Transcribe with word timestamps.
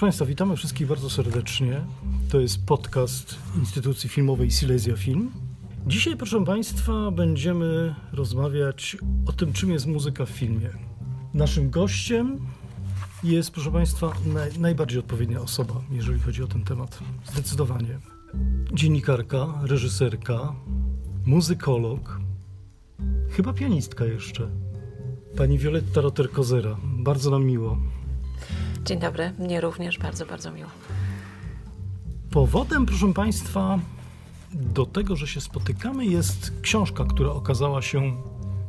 Proszę 0.00 0.08
Państwa, 0.08 0.24
witamy 0.24 0.56
wszystkich 0.56 0.86
bardzo 0.86 1.10
serdecznie. 1.10 1.80
To 2.30 2.40
jest 2.40 2.66
podcast 2.66 3.38
Instytucji 3.58 4.08
Filmowej 4.08 4.50
Silesia 4.50 4.96
Film. 4.96 5.30
Dzisiaj, 5.86 6.16
proszę 6.16 6.44
Państwa, 6.44 7.10
będziemy 7.10 7.94
rozmawiać 8.12 8.96
o 9.26 9.32
tym, 9.32 9.52
czym 9.52 9.70
jest 9.70 9.86
muzyka 9.86 10.26
w 10.26 10.30
filmie. 10.30 10.70
Naszym 11.34 11.70
gościem 11.70 12.38
jest, 13.22 13.50
proszę 13.50 13.72
Państwa, 13.72 14.12
naj, 14.26 14.58
najbardziej 14.58 14.98
odpowiednia 14.98 15.40
osoba, 15.40 15.74
jeżeli 15.90 16.20
chodzi 16.20 16.42
o 16.42 16.46
ten 16.46 16.64
temat. 16.64 16.98
Zdecydowanie. 17.32 17.98
Dziennikarka, 18.72 19.46
reżyserka, 19.62 20.52
muzykolog, 21.26 22.20
chyba 23.30 23.52
pianistka 23.52 24.04
jeszcze. 24.04 24.50
Pani 25.36 25.58
Violetta 25.58 26.00
Roter-Kozera. 26.00 26.76
Bardzo 26.84 27.30
nam 27.30 27.44
miło. 27.44 27.76
Dzień 28.84 28.98
dobry, 28.98 29.32
mnie 29.38 29.60
również 29.60 29.98
bardzo, 29.98 30.26
bardzo 30.26 30.52
miło. 30.52 30.70
Powodem, 32.30 32.86
proszę 32.86 33.12
Państwa, 33.12 33.78
do 34.52 34.86
tego, 34.86 35.16
że 35.16 35.26
się 35.26 35.40
spotykamy, 35.40 36.06
jest 36.06 36.52
książka, 36.62 37.04
która 37.04 37.30
okazała 37.30 37.82
się 37.82 38.16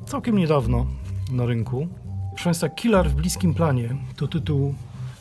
całkiem 0.06 0.38
niedawno 0.38 0.86
na 1.32 1.46
rynku. 1.46 1.88
Proszę 2.30 2.44
Państwa, 2.44 2.70
Killer 2.70 3.10
w 3.10 3.16
bliskim 3.16 3.54
planie 3.54 3.96
to 4.16 4.28
tytuł 4.28 4.76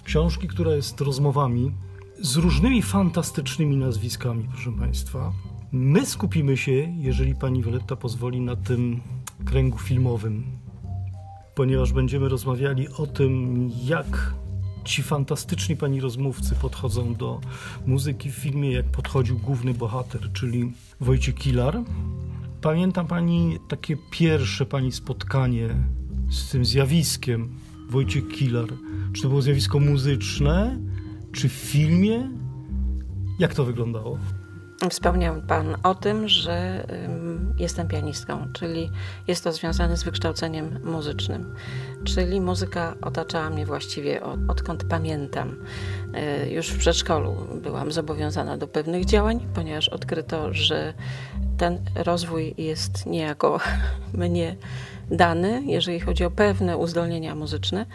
książki, 0.04 0.48
która 0.48 0.72
jest 0.72 1.00
rozmowami 1.00 1.72
z 2.20 2.36
różnymi 2.36 2.82
fantastycznymi 2.82 3.76
nazwiskami, 3.76 4.48
proszę 4.50 4.72
Państwa. 4.72 5.32
My 5.72 6.06
skupimy 6.06 6.56
się, 6.56 6.72
jeżeli 6.96 7.34
Pani 7.34 7.62
Violetta 7.62 7.96
pozwoli, 7.96 8.40
na 8.40 8.56
tym 8.56 9.00
kręgu 9.44 9.78
filmowym, 9.78 10.44
ponieważ 11.54 11.92
będziemy 11.92 12.28
rozmawiali 12.28 12.88
o 12.88 13.06
tym, 13.06 13.70
jak 13.84 14.34
ci 14.84 15.02
fantastyczni 15.02 15.76
pani 15.76 16.00
rozmówcy 16.00 16.54
podchodzą 16.54 17.14
do 17.14 17.40
muzyki 17.86 18.30
w 18.30 18.34
filmie, 18.34 18.72
jak 18.72 18.86
podchodził 18.86 19.38
główny 19.38 19.74
bohater, 19.74 20.32
czyli 20.32 20.72
Wojciech 21.00 21.34
Kilar. 21.34 21.82
Pamięta 22.60 23.04
pani 23.04 23.58
takie 23.68 23.96
pierwsze 24.10 24.66
pani 24.66 24.92
spotkanie 24.92 25.68
z 26.30 26.50
tym 26.50 26.64
zjawiskiem 26.64 27.48
Wojciech 27.90 28.28
Kilar? 28.28 28.68
Czy 29.12 29.22
to 29.22 29.28
było 29.28 29.42
zjawisko 29.42 29.80
muzyczne, 29.80 30.78
czy 31.32 31.48
w 31.48 31.52
filmie? 31.52 32.30
Jak 33.38 33.54
to 33.54 33.64
wyglądało? 33.64 34.18
Wspomniał 34.88 35.42
Pan 35.48 35.76
o 35.82 35.94
tym, 35.94 36.28
że 36.28 36.86
jestem 37.58 37.88
pianistką, 37.88 38.46
czyli 38.52 38.90
jest 39.28 39.44
to 39.44 39.52
związane 39.52 39.96
z 39.96 40.02
wykształceniem 40.02 40.78
muzycznym. 40.84 41.54
Czyli 42.04 42.40
muzyka 42.40 42.94
otaczała 43.02 43.50
mnie 43.50 43.66
właściwie 43.66 44.22
od, 44.22 44.40
odkąd 44.48 44.84
pamiętam. 44.84 45.56
Y, 46.44 46.50
już 46.50 46.68
w 46.68 46.78
przedszkolu 46.78 47.36
byłam 47.62 47.92
zobowiązana 47.92 48.56
do 48.56 48.68
pewnych 48.68 49.04
działań, 49.04 49.46
ponieważ 49.54 49.88
odkryto, 49.88 50.54
że 50.54 50.94
ten 51.58 51.78
rozwój 51.94 52.54
jest 52.58 53.06
niejako 53.06 53.60
mnie 54.14 54.56
dany, 55.10 55.62
jeżeli 55.66 56.00
chodzi 56.00 56.24
o 56.24 56.30
pewne 56.30 56.76
uzdolnienia 56.76 57.34
muzyczne. 57.34 57.86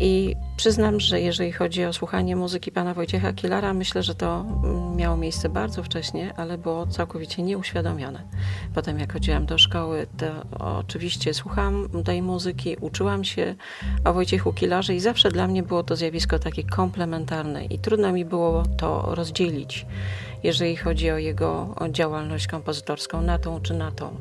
I 0.00 0.36
przyznam, 0.56 1.00
że 1.00 1.20
jeżeli 1.20 1.52
chodzi 1.52 1.84
o 1.84 1.92
słuchanie 1.92 2.36
muzyki 2.36 2.72
pana 2.72 2.94
Wojciecha 2.94 3.32
Kilara, 3.32 3.74
myślę, 3.74 4.02
że 4.02 4.14
to 4.14 4.44
mm, 4.64 4.96
miało 4.96 5.16
miejsce 5.16 5.48
bardzo 5.48 5.82
wcześnie, 5.82 6.34
ale 6.36 6.58
było 6.58 6.86
całkowicie 6.86 7.42
nieuświadomione. 7.42 8.22
Potem, 8.74 8.98
jak 8.98 9.12
chodziłam 9.12 9.46
do 9.46 9.58
szkoły, 9.58 10.06
to 10.16 10.26
oczywiście 10.58 11.34
słuchałam 11.34 11.88
tej 12.04 12.22
muzyki, 12.22 12.76
uczyłam 12.80 13.24
się 13.24 13.54
o 14.04 14.12
Wojciechu 14.12 14.52
Kilarze 14.52 14.94
i 14.94 15.00
zawsze 15.00 15.30
dla 15.30 15.46
mnie 15.46 15.62
było 15.62 15.82
to 15.82 15.96
zjawisko 15.96 16.38
takie 16.38 16.64
komplementarne 16.64 17.64
i 17.64 17.78
trudno 17.78 18.12
mi 18.12 18.24
było 18.24 18.62
to 18.76 19.14
rozdzielić, 19.14 19.86
jeżeli 20.42 20.76
chodzi 20.76 21.10
o 21.10 21.18
jego 21.18 21.74
działalność 21.90 22.46
kompozytorską 22.46 23.22
na 23.22 23.38
tą 23.38 23.60
czy 23.60 23.74
na 23.74 23.90
tą. 23.90 24.16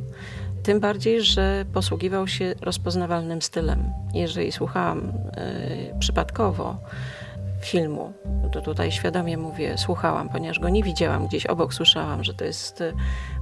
Tym 0.63 0.79
bardziej, 0.79 1.21
że 1.21 1.65
posługiwał 1.73 2.27
się 2.27 2.53
rozpoznawalnym 2.61 3.41
stylem. 3.41 3.93
Jeżeli 4.13 4.51
słuchałam 4.51 4.99
y, 4.99 5.99
przypadkowo 5.99 6.77
filmu, 7.61 8.13
to 8.51 8.61
tutaj 8.61 8.91
świadomie 8.91 9.37
mówię, 9.37 9.77
słuchałam, 9.77 10.29
ponieważ 10.29 10.59
go 10.59 10.69
nie 10.69 10.83
widziałam, 10.83 11.27
gdzieś 11.27 11.45
obok 11.45 11.73
słyszałam, 11.73 12.23
że 12.23 12.33
to 12.33 12.45
jest 12.45 12.81
y, 12.81 12.93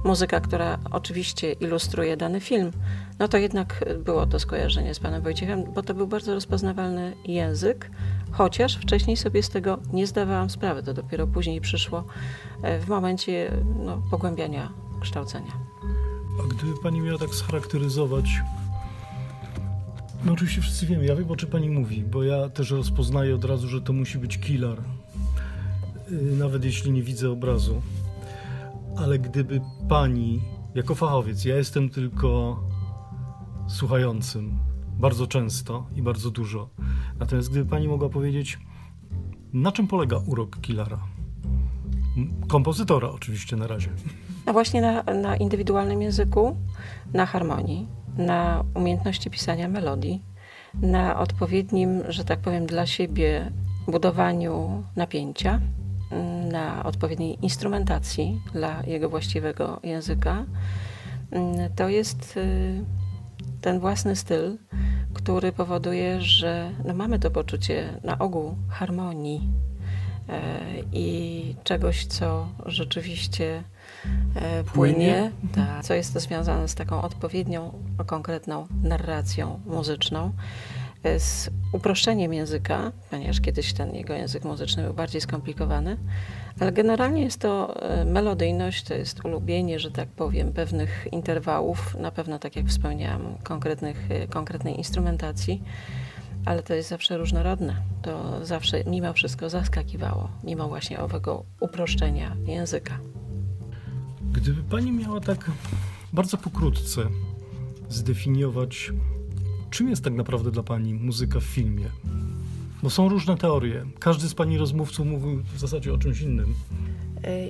muzyka, 0.04 0.40
która 0.40 0.78
oczywiście 0.90 1.52
ilustruje 1.52 2.16
dany 2.16 2.40
film, 2.40 2.70
no 3.18 3.28
to 3.28 3.38
jednak 3.38 3.84
było 4.04 4.26
to 4.26 4.38
skojarzenie 4.38 4.94
z 4.94 5.00
panem 5.00 5.22
Wojciechem, 5.22 5.64
bo 5.74 5.82
to 5.82 5.94
był 5.94 6.06
bardzo 6.06 6.34
rozpoznawalny 6.34 7.12
język, 7.24 7.90
chociaż 8.30 8.76
wcześniej 8.76 9.16
sobie 9.16 9.42
z 9.42 9.48
tego 9.48 9.78
nie 9.92 10.06
zdawałam 10.06 10.50
sprawy. 10.50 10.82
To 10.82 10.94
dopiero 10.94 11.26
później 11.26 11.60
przyszło 11.60 12.04
y, 12.64 12.80
w 12.80 12.88
momencie 12.88 13.50
no, 13.84 14.02
pogłębiania 14.10 14.72
kształcenia. 15.00 15.69
A 16.40 16.48
gdyby 16.48 16.78
pani 16.82 17.00
miała 17.00 17.18
tak 17.18 17.34
scharakteryzować, 17.34 18.40
no 20.24 20.32
oczywiście 20.32 20.60
wszyscy 20.60 20.86
wiemy, 20.86 21.04
ja 21.04 21.16
wiem 21.16 21.30
o 21.30 21.36
czym 21.36 21.50
pani 21.50 21.70
mówi, 21.70 22.02
bo 22.02 22.22
ja 22.22 22.48
też 22.48 22.70
rozpoznaję 22.70 23.34
od 23.34 23.44
razu, 23.44 23.68
że 23.68 23.80
to 23.80 23.92
musi 23.92 24.18
być 24.18 24.38
killer, 24.38 24.78
y, 26.12 26.36
nawet 26.36 26.64
jeśli 26.64 26.92
nie 26.92 27.02
widzę 27.02 27.30
obrazu. 27.30 27.82
Ale 28.96 29.18
gdyby 29.18 29.60
pani, 29.88 30.40
jako 30.74 30.94
fachowiec, 30.94 31.44
ja 31.44 31.56
jestem 31.56 31.88
tylko 31.88 32.60
słuchającym, 33.68 34.58
bardzo 34.98 35.26
często 35.26 35.86
i 35.96 36.02
bardzo 36.02 36.30
dużo. 36.30 36.70
Natomiast 37.18 37.50
gdyby 37.50 37.70
pani 37.70 37.88
mogła 37.88 38.08
powiedzieć, 38.08 38.58
na 39.52 39.72
czym 39.72 39.86
polega 39.86 40.18
urok 40.26 40.60
Killara? 40.60 41.00
Kompozytora 42.48 43.08
oczywiście 43.08 43.56
na 43.56 43.66
razie. 43.66 43.90
No 44.46 44.52
właśnie 44.52 44.80
na, 44.80 45.02
na 45.02 45.36
indywidualnym 45.36 46.02
języku, 46.02 46.56
na 47.14 47.26
harmonii, 47.26 47.88
na 48.18 48.64
umiejętności 48.74 49.30
pisania 49.30 49.68
melodii, 49.68 50.22
na 50.74 51.18
odpowiednim, 51.18 52.02
że 52.08 52.24
tak 52.24 52.38
powiem, 52.38 52.66
dla 52.66 52.86
siebie 52.86 53.52
budowaniu 53.86 54.84
napięcia, 54.96 55.60
na 56.50 56.84
odpowiedniej 56.84 57.38
instrumentacji 57.42 58.40
dla 58.52 58.82
jego 58.86 59.08
właściwego 59.08 59.80
języka. 59.82 60.44
To 61.76 61.88
jest 61.88 62.36
y, 62.36 62.84
ten 63.60 63.80
własny 63.80 64.16
styl, 64.16 64.58
który 65.14 65.52
powoduje, 65.52 66.20
że 66.20 66.70
no 66.84 66.94
mamy 66.94 67.18
to 67.18 67.30
poczucie 67.30 68.00
na 68.04 68.18
ogół 68.18 68.56
harmonii 68.68 69.48
e, 70.28 70.50
i 70.92 71.54
czegoś, 71.64 72.06
co 72.06 72.48
rzeczywiście 72.66 73.62
płynie, 74.72 75.30
ta, 75.54 75.82
co 75.82 75.94
jest 75.94 76.14
to 76.14 76.20
związane 76.20 76.68
z 76.68 76.74
taką 76.74 77.02
odpowiednią, 77.02 77.72
konkretną 78.06 78.66
narracją 78.82 79.60
muzyczną, 79.66 80.32
e, 81.02 81.20
z 81.20 81.50
uproszczeniem 81.72 82.34
języka, 82.34 82.92
ponieważ 83.10 83.40
kiedyś 83.40 83.72
ten 83.72 83.94
jego 83.94 84.14
język 84.14 84.44
muzyczny 84.44 84.82
był 84.82 84.94
bardziej 84.94 85.20
skomplikowany, 85.20 85.96
ale 86.60 86.72
generalnie 86.72 87.22
jest 87.22 87.40
to 87.40 87.82
e, 87.82 88.04
melodyjność, 88.04 88.84
to 88.84 88.94
jest 88.94 89.24
ulubienie, 89.24 89.78
że 89.78 89.90
tak 89.90 90.08
powiem, 90.08 90.52
pewnych 90.52 91.08
interwałów, 91.12 91.96
na 91.98 92.10
pewno, 92.10 92.38
tak 92.38 92.56
jak 92.56 92.66
wspomniałam, 92.66 93.38
konkretnych, 93.42 94.08
konkretnej 94.30 94.78
instrumentacji, 94.78 95.62
ale 96.44 96.62
to 96.62 96.74
jest 96.74 96.88
zawsze 96.88 97.18
różnorodne. 97.18 97.76
To 98.02 98.44
zawsze 98.46 98.84
mimo 98.84 99.12
wszystko 99.12 99.50
zaskakiwało, 99.50 100.28
mimo 100.44 100.68
właśnie 100.68 101.00
owego 101.00 101.44
uproszczenia 101.60 102.36
języka. 102.46 102.98
Gdyby 104.32 104.62
pani 104.62 104.92
miała 104.92 105.20
tak 105.20 105.50
bardzo 106.12 106.36
pokrótce 106.36 107.02
zdefiniować, 107.88 108.92
czym 109.70 109.88
jest 109.88 110.04
tak 110.04 110.12
naprawdę 110.12 110.50
dla 110.50 110.62
pani 110.62 110.94
muzyka 110.94 111.40
w 111.40 111.44
filmie? 111.44 111.86
Bo 112.82 112.90
są 112.90 113.08
różne 113.08 113.36
teorie. 113.36 113.84
Każdy 113.98 114.28
z 114.28 114.34
pani 114.34 114.58
rozmówców 114.58 115.06
mówił 115.06 115.42
w 115.54 115.58
zasadzie 115.58 115.94
o 115.94 115.98
czymś 115.98 116.20
innym. 116.20 116.54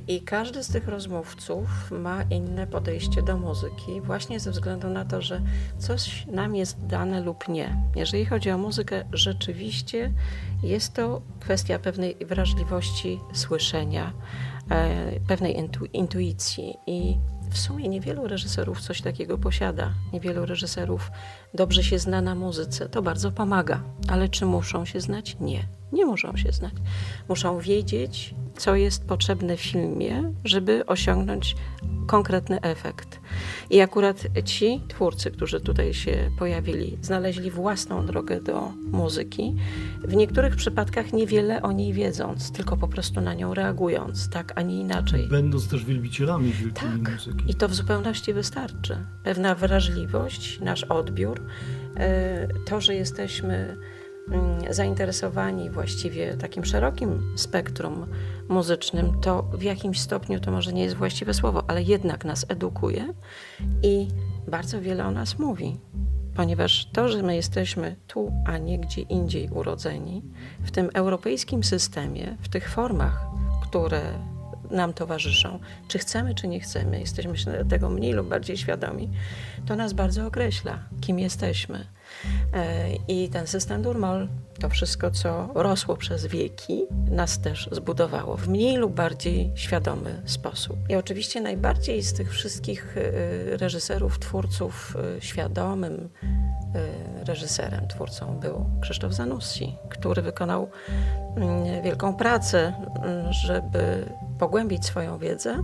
I 0.09 0.21
każdy 0.21 0.65
z 0.65 0.69
tych 0.69 0.89
rozmówców 0.89 1.91
ma 1.91 2.23
inne 2.23 2.67
podejście 2.67 3.23
do 3.23 3.37
muzyki, 3.37 4.01
właśnie 4.01 4.41
ze 4.41 4.51
względu 4.51 4.89
na 4.89 5.05
to, 5.05 5.23
że 5.23 5.43
coś 5.79 6.27
nam 6.27 6.55
jest 6.55 6.87
dane 6.87 7.21
lub 7.21 7.49
nie. 7.49 7.83
Jeżeli 7.97 8.27
chodzi 8.27 8.51
o 8.51 8.59
muzykę, 8.59 9.05
rzeczywiście 9.13 10.13
jest 10.63 10.95
to 10.95 11.23
kwestia 11.41 11.79
pewnej 11.79 12.17
wrażliwości 12.27 13.21
słyszenia, 13.33 14.13
pewnej 15.29 15.57
intu, 15.59 15.85
intuicji 15.85 16.75
i 16.87 17.17
w 17.51 17.59
sumie 17.59 17.89
niewielu 17.89 18.27
reżyserów 18.27 18.81
coś 18.81 19.03
takiego 19.03 19.39
posiada. 19.39 19.93
Niewielu 20.13 20.47
reżyserów 20.47 21.11
dobrze 21.55 21.83
się 21.83 21.99
zna 21.99 22.21
na 22.21 22.35
muzyce. 22.35 22.89
To 22.89 23.03
bardzo 23.03 23.33
pomaga, 23.33 23.83
ale 24.09 24.29
czy 24.29 24.47
muszą 24.47 24.85
się 24.85 25.01
znać? 25.01 25.37
Nie. 25.41 25.80
Nie 25.93 26.07
muszą 26.07 26.37
się 26.37 26.53
znać. 26.53 26.73
Muszą 27.29 27.59
wiedzieć, 27.59 28.35
co 28.57 28.75
jest 28.77 29.05
potrzebne 29.05 29.57
w 29.57 29.61
filmie, 29.61 30.33
żeby 30.45 30.87
osiągnąć 30.87 31.57
konkretny 32.07 32.61
efekt. 32.61 33.21
I 33.71 33.81
akurat 33.81 34.23
ci 34.45 34.81
twórcy, 34.89 35.31
którzy 35.31 35.61
tutaj 35.61 35.95
się 35.95 36.31
pojawili, 36.39 36.99
znaleźli 37.03 37.51
własną 37.51 38.07
drogę 38.07 38.41
do 38.41 38.73
muzyki. 38.93 39.57
W 40.05 40.15
niektórych 40.17 40.57
przypadkach 40.57 41.13
niewiele 41.13 41.63
o 41.63 41.73
niej 41.73 41.93
wiedząc, 41.93 42.53
tylko 42.53 42.77
po 42.77 42.89
prostu 42.89 43.21
na 43.21 43.35
nią 43.35 43.55
reagując, 43.55 44.31
tak, 44.31 44.53
a 44.57 44.63
nie 44.63 44.81
inaczej. 44.81 45.29
Będąc 45.29 45.69
też 45.69 45.85
wielbicielami 45.85 46.53
wielkiej 46.53 46.89
Tak, 46.91 47.13
muzyki. 47.13 47.45
i 47.51 47.55
to 47.55 47.69
w 47.69 47.75
zupełności 47.75 48.33
wystarczy. 48.33 48.97
Pewna 49.25 49.55
wrażliwość, 49.55 50.61
nasz 50.61 50.85
odbiór, 50.85 51.41
e, 51.97 52.49
to, 52.65 52.81
że 52.81 52.95
jesteśmy 52.95 53.77
zainteresowani 54.71 55.71
właściwie 55.71 56.37
takim 56.37 56.65
szerokim 56.65 57.33
spektrum 57.37 58.07
muzycznym, 58.49 59.21
to 59.21 59.43
w 59.43 59.63
jakimś 59.63 60.01
stopniu 60.01 60.41
to 60.41 60.51
może 60.51 60.73
nie 60.73 60.83
jest 60.83 60.97
właściwe 60.97 61.35
słowo, 61.35 61.65
ale 61.69 61.83
jednak 61.83 62.25
nas 62.25 62.47
edukuje 62.49 63.15
i 63.83 64.09
bardzo 64.49 64.81
wiele 64.81 65.07
o 65.07 65.11
nas 65.11 65.39
mówi. 65.39 65.77
Ponieważ 66.37 66.89
to, 66.93 67.09
że 67.09 67.23
my 67.23 67.37
jesteśmy 67.37 67.97
tu, 68.07 68.33
a 68.47 68.59
nie 68.59 68.79
gdzie 68.79 69.03
indziej 69.03 69.49
urodzeni, 69.49 70.23
w 70.63 70.71
tym 70.71 70.91
europejskim 70.95 71.65
systemie, 71.65 72.37
w 72.41 72.49
tych 72.49 72.71
formach, 72.71 73.27
które 73.63 74.03
nam 74.71 74.93
towarzyszą, 74.93 75.59
czy 75.89 75.99
chcemy, 75.99 76.35
czy 76.35 76.49
nie 76.49 76.61
chcemy, 76.61 77.01
jesteśmy 77.01 77.65
tego 77.65 77.91
mniej 77.91 78.13
lub 78.13 78.29
bardziej 78.29 78.57
świadomi, 78.57 79.11
to 79.67 79.77
nas 79.77 79.93
bardzo 79.93 80.27
określa, 80.27 80.79
kim 81.01 81.19
jesteśmy. 81.19 81.87
E, 82.53 82.89
I 83.09 83.29
ten 83.29 83.47
system 83.47 83.83
Durmol, 83.83 84.29
to 84.61 84.69
wszystko, 84.69 85.11
co 85.11 85.49
rosło 85.55 85.97
przez 85.97 86.27
wieki, 86.27 86.83
nas 87.11 87.41
też 87.41 87.69
zbudowało 87.73 88.37
w 88.37 88.49
mniej 88.49 88.77
lub 88.77 88.95
bardziej 88.95 89.53
świadomy 89.55 90.23
sposób. 90.25 90.77
I 90.89 90.95
oczywiście 90.95 91.41
najbardziej 91.41 92.03
z 92.03 92.13
tych 92.13 92.33
wszystkich 92.33 92.97
e, 92.97 93.57
reżyserów, 93.57 94.19
twórców 94.19 94.97
e, 95.17 95.21
świadomym 95.21 96.09
reżyserem, 97.25 97.89
twórcą 97.89 98.39
był 98.41 98.67
Krzysztof 98.81 99.13
Zanussi, 99.13 99.77
który 99.89 100.23
wykonał 100.23 100.71
mm, 101.37 101.83
wielką 101.83 102.15
pracę, 102.15 102.73
mm, 103.03 103.33
żeby 103.33 104.07
pogłębić 104.39 104.87
swoją 104.87 105.19
wiedzę, 105.19 105.63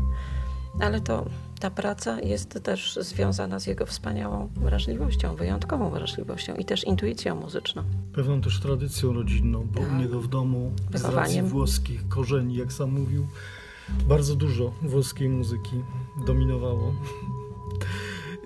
ale 0.81 1.01
to 1.01 1.25
ta 1.61 1.71
praca 1.71 2.21
jest 2.21 2.63
też 2.63 2.99
związana 3.01 3.59
z 3.59 3.67
jego 3.67 3.87
wspaniałą 3.87 4.49
wrażliwością, 4.57 5.37
wyjątkową 5.37 5.91
wrażliwością 5.91 6.55
i 6.55 6.65
też 6.65 6.85
intuicją 6.85 7.37
muzyczną. 7.37 7.83
Pewną 8.13 8.41
też 8.41 8.61
tradycją 8.61 9.13
rodzinną, 9.13 9.67
bo 9.75 9.81
u 9.81 9.85
Tak. 9.85 9.99
niego 9.99 10.21
w 10.21 10.29
domu 10.29 10.73
z 10.95 11.05
racji 11.05 11.43
włoskich 11.43 12.09
korzeni, 12.09 12.57
jak 12.57 12.73
sam 12.73 12.91
mówił, 12.91 13.27
bardzo 14.09 14.37
dużo 14.37 14.73
włoskiej 14.83 15.29
muzyki 15.29 15.83
dominowało. 16.27 16.93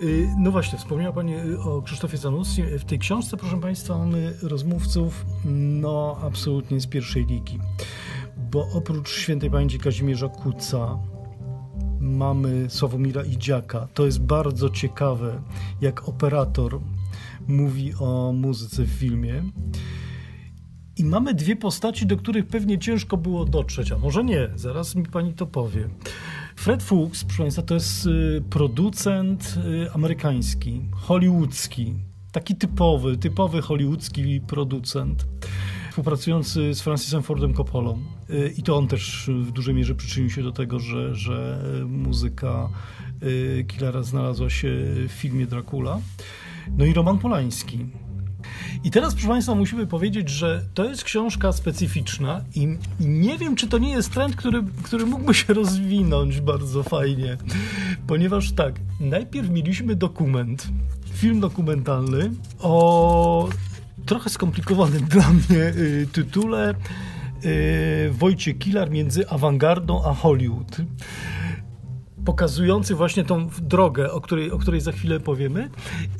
Y, 0.02 0.28
No 0.38 0.50
właśnie, 0.50 0.78
wspomniała 0.78 1.12
Pani 1.12 1.34
y, 1.34 1.60
o 1.60 1.82
Krzysztofie 1.82 2.16
Zanussi. 2.16 2.62
W 2.62 2.84
tej 2.84 2.98
książce, 2.98 3.36
proszę 3.36 3.60
Państwa, 3.60 3.98
mamy 3.98 4.34
rozmówców 4.42 5.26
no 5.44 6.18
absolutnie 6.22 6.80
z 6.80 6.86
pierwszej 6.86 7.26
ligi. 7.26 7.58
Bo 8.36 8.68
oprócz 8.74 9.10
świętej 9.10 9.50
pamięci 9.50 9.78
Kazimierza 9.78 10.28
Kuca 10.28 10.98
mamy 12.00 12.70
Sławomira 12.70 13.24
Idziaka. 13.24 13.88
To 13.94 14.06
jest 14.06 14.20
bardzo 14.22 14.70
ciekawe, 14.70 15.42
jak 15.80 16.08
operator 16.08 16.80
mówi 17.48 17.94
o 18.00 18.32
muzyce 18.32 18.82
w 18.82 18.88
filmie. 18.88 19.42
I 20.96 21.04
mamy 21.04 21.34
dwie 21.34 21.56
postaci, 21.56 22.06
do 22.06 22.16
których 22.16 22.46
pewnie 22.46 22.78
ciężko 22.78 23.16
było 23.16 23.44
dotrzeć, 23.44 23.92
a 23.92 23.98
może 23.98 24.24
nie, 24.24 24.48
zaraz 24.54 24.94
mi 24.94 25.02
pani 25.02 25.34
to 25.34 25.46
powie. 25.46 25.88
Fred 26.60 26.82
Fuchs, 26.82 27.24
proszę 27.24 27.42
Państwa, 27.42 27.62
to 27.62 27.74
jest 27.74 28.06
y, 28.06 28.42
producent 28.50 29.58
y, 29.84 29.92
amerykański, 29.92 30.80
hollywoodzki, 30.92 31.94
taki 32.32 32.56
typowy, 32.56 33.16
typowy 33.16 33.62
hollywoodzki 33.62 34.40
producent, 34.40 35.26
współpracujący 35.88 36.74
z 36.74 36.80
Francisem 36.80 37.22
Fordem 37.22 37.54
Coppolą. 37.54 37.98
Y, 38.30 38.54
I 38.56 38.62
to 38.62 38.76
on 38.76 38.88
też 38.88 39.30
w 39.42 39.50
dużej 39.50 39.74
mierze 39.74 39.94
przyczynił 39.94 40.30
się 40.30 40.42
do 40.42 40.52
tego, 40.52 40.78
że, 40.78 41.14
że 41.14 41.62
muzyka 41.86 42.68
Killera 43.68 44.02
znalazła 44.02 44.50
się 44.50 44.68
w 45.08 45.12
filmie 45.12 45.46
Dracula. 45.46 46.00
No 46.78 46.84
i 46.84 46.92
Roman 46.92 47.18
Polański. 47.18 47.86
I 48.84 48.90
teraz, 48.90 49.14
proszę 49.14 49.28
Państwa, 49.28 49.54
musimy 49.54 49.86
powiedzieć, 49.86 50.28
że 50.28 50.64
to 50.74 50.84
jest 50.84 51.04
książka 51.04 51.52
specyficzna 51.52 52.44
i, 52.54 52.78
i 53.00 53.06
nie 53.06 53.38
wiem, 53.38 53.56
czy 53.56 53.68
to 53.68 53.78
nie 53.78 53.90
jest 53.90 54.12
trend, 54.12 54.36
który, 54.36 54.62
który 54.82 55.06
mógłby 55.06 55.34
się 55.34 55.54
rozwinąć 55.54 56.40
bardzo 56.40 56.82
fajnie. 56.82 57.36
Ponieważ 58.06 58.52
tak, 58.52 58.74
najpierw 59.00 59.50
mieliśmy 59.50 59.96
dokument, 59.96 60.68
film 61.14 61.40
dokumentalny 61.40 62.30
o 62.60 63.48
trochę 64.06 64.30
skomplikowanym 64.30 65.04
dla 65.04 65.30
mnie 65.30 65.64
y, 65.64 66.08
tytule 66.12 66.74
y, 67.44 68.10
Wojciech 68.12 68.58
Kilar 68.58 68.90
między 68.90 69.28
awangardą 69.28 70.04
a 70.04 70.14
Hollywood 70.14 70.76
pokazujący 72.24 72.94
właśnie 72.94 73.24
tą 73.24 73.48
drogę, 73.62 74.12
o 74.12 74.20
której, 74.20 74.50
o 74.50 74.58
której 74.58 74.80
za 74.80 74.92
chwilę 74.92 75.20
powiemy. 75.20 75.70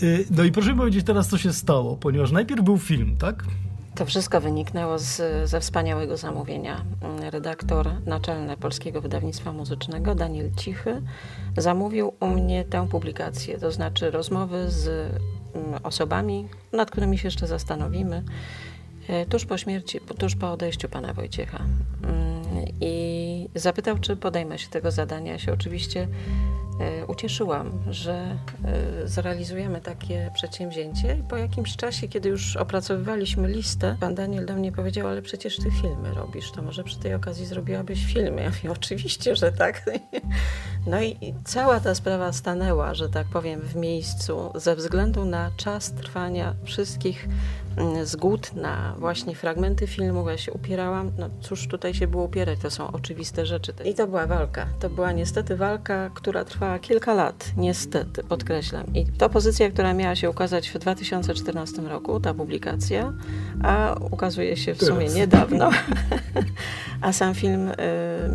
Y, 0.02 0.24
No 0.30 0.44
i 0.44 0.52
proszę 0.52 0.74
powiedzieć 0.74 1.06
teraz, 1.06 1.28
co 1.28 1.38
się 1.38 1.52
stało, 1.52 1.96
ponieważ 1.96 2.30
najpierw 2.30 2.62
był 2.62 2.78
film, 2.78 3.16
tak? 3.18 3.44
To 3.94 4.06
wszystko 4.06 4.40
wyniknęło 4.40 4.98
z, 4.98 5.22
ze 5.50 5.60
wspaniałego 5.60 6.16
zamówienia. 6.16 6.84
Redaktor 7.30 7.90
naczelny 8.06 8.56
Polskiego 8.56 9.00
Wydawnictwa 9.00 9.52
Muzycznego, 9.52 10.14
Daniel 10.14 10.50
Cichy, 10.56 11.02
zamówił 11.56 12.12
u 12.20 12.26
mnie 12.26 12.64
tę 12.64 12.88
publikację, 12.88 13.58
to 13.58 13.72
znaczy 13.72 14.10
rozmowy 14.10 14.70
z 14.70 14.88
mm, 15.54 15.80
osobami, 15.82 16.48
nad 16.72 16.90
którymi 16.90 17.18
się 17.18 17.26
jeszcze 17.26 17.46
zastanowimy, 17.46 18.22
e, 19.08 19.26
tuż 19.26 19.44
po 19.44 19.58
śmierci, 19.58 20.00
tuż 20.18 20.36
po 20.36 20.52
odejściu 20.52 20.88
pana 20.88 21.12
Wojciecha. 21.12 21.58
Mm, 22.02 22.40
I 23.40 23.50
zapytał, 23.54 23.98
czy 23.98 24.16
podejmę 24.16 24.58
się 24.58 24.68
tego 24.68 24.90
zadania. 24.90 25.32
Ja 25.32 25.38
się 25.38 25.52
oczywiście 25.52 26.08
e, 26.80 27.06
ucieszyłam, 27.06 27.82
że 27.90 28.38
e, 28.64 29.08
zrealizujemy 29.08 29.80
takie 29.80 30.30
przedsięwzięcie. 30.34 31.22
Po 31.28 31.36
jakimś 31.36 31.76
czasie, 31.76 32.08
kiedy 32.08 32.28
już 32.28 32.56
opracowywaliśmy 32.56 33.48
listę, 33.48 33.96
pan 34.00 34.14
Daniel 34.14 34.46
do 34.46 34.54
mnie 34.54 34.72
powiedział, 34.72 35.08
ale 35.08 35.22
przecież 35.22 35.56
ty 35.56 35.70
filmy 35.70 36.14
robisz, 36.14 36.52
to 36.52 36.62
może 36.62 36.84
przy 36.84 36.98
tej 36.98 37.14
okazji 37.14 37.46
zrobiłabyś 37.46 38.04
filmy. 38.14 38.42
Ja 38.42 38.48
mówię, 38.48 38.72
oczywiście, 38.72 39.36
że 39.36 39.52
tak. 39.52 39.82
No 40.86 41.02
i 41.02 41.34
cała 41.44 41.80
ta 41.80 41.94
sprawa 41.94 42.32
stanęła, 42.32 42.94
że 42.94 43.08
tak 43.08 43.26
powiem, 43.26 43.60
w 43.60 43.76
miejscu 43.76 44.52
ze 44.54 44.76
względu 44.76 45.24
na 45.24 45.50
czas 45.56 45.92
trwania 45.92 46.54
wszystkich 46.64 47.28
zgód 48.02 48.54
na 48.54 48.94
właśnie 48.98 49.34
fragmenty 49.34 49.86
filmu. 49.86 50.28
Ja 50.28 50.38
się 50.38 50.52
upierałam, 50.52 51.12
no 51.18 51.30
cóż 51.40 51.68
tutaj 51.68 51.94
się 51.94 52.06
było 52.06 52.24
upierać, 52.24 52.58
to 52.58 52.70
są 52.70 52.92
oczywiste 52.92 53.46
rzeczy. 53.46 53.72
I 53.84 53.94
to 53.94 54.06
była 54.06 54.26
walka. 54.26 54.66
To 54.80 54.90
była 54.90 55.12
niestety 55.12 55.56
walka, 55.56 56.10
która 56.14 56.44
trwała 56.44 56.78
kilka 56.78 57.14
lat. 57.14 57.52
Niestety, 57.56 58.24
podkreślam. 58.24 58.94
I 58.94 59.06
to 59.06 59.30
pozycja, 59.30 59.70
która 59.70 59.94
miała 59.94 60.16
się 60.16 60.30
ukazać 60.30 60.68
w 60.68 60.78
2014 60.78 61.82
roku, 61.82 62.20
ta 62.20 62.34
publikacja, 62.34 63.12
a 63.62 63.96
ukazuje 64.10 64.56
się 64.56 64.74
w 64.74 64.82
sumie 64.82 65.08
niedawno. 65.08 65.70
A 67.02 67.12
sam 67.12 67.34
film 67.34 67.68
y, 67.68 67.74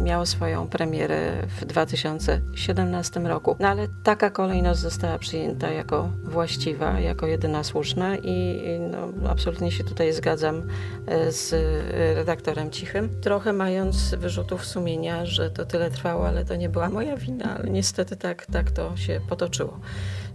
miał 0.04 0.26
swoją 0.26 0.68
premierę 0.68 1.32
w 1.62 1.66
2017 1.66 3.20
roku. 3.20 3.56
No 3.60 3.68
ale 3.68 3.88
taka 4.04 4.30
kolejność 4.30 4.80
została 4.80 5.20
przyjęta 5.20 5.72
jako 5.72 6.10
właściwa, 6.24 7.00
jako 7.00 7.28
jedyna 7.28 7.64
słuszna 7.64 8.16
i 8.16 8.46
i 8.66 8.80
no, 8.80 9.08
absolutnie 9.36 9.72
się 9.72 9.84
tutaj 9.84 10.14
zgadzam 10.14 10.56
y, 10.58 11.32
z 11.32 11.54
y, 11.54 12.16
redaktorem 12.16 12.72
Cichym. 12.72 13.22
Trochę 13.22 13.54
mając 13.54 14.16
wyrzutów 14.16 14.66
sumienia, 14.66 15.26
że 15.26 15.50
to 15.50 15.66
tyle 15.66 15.92
trwało, 15.92 16.28
ale 16.28 16.46
to 16.46 16.56
nie 16.56 16.70
była 16.70 16.90
moja 16.90 17.18
wina, 17.18 17.58
ale 17.58 17.70
niestety 17.70 18.16
tak, 18.16 18.46
tak 18.46 18.72
to 18.72 18.98
się 18.98 19.22
potoczyło. 19.30 19.80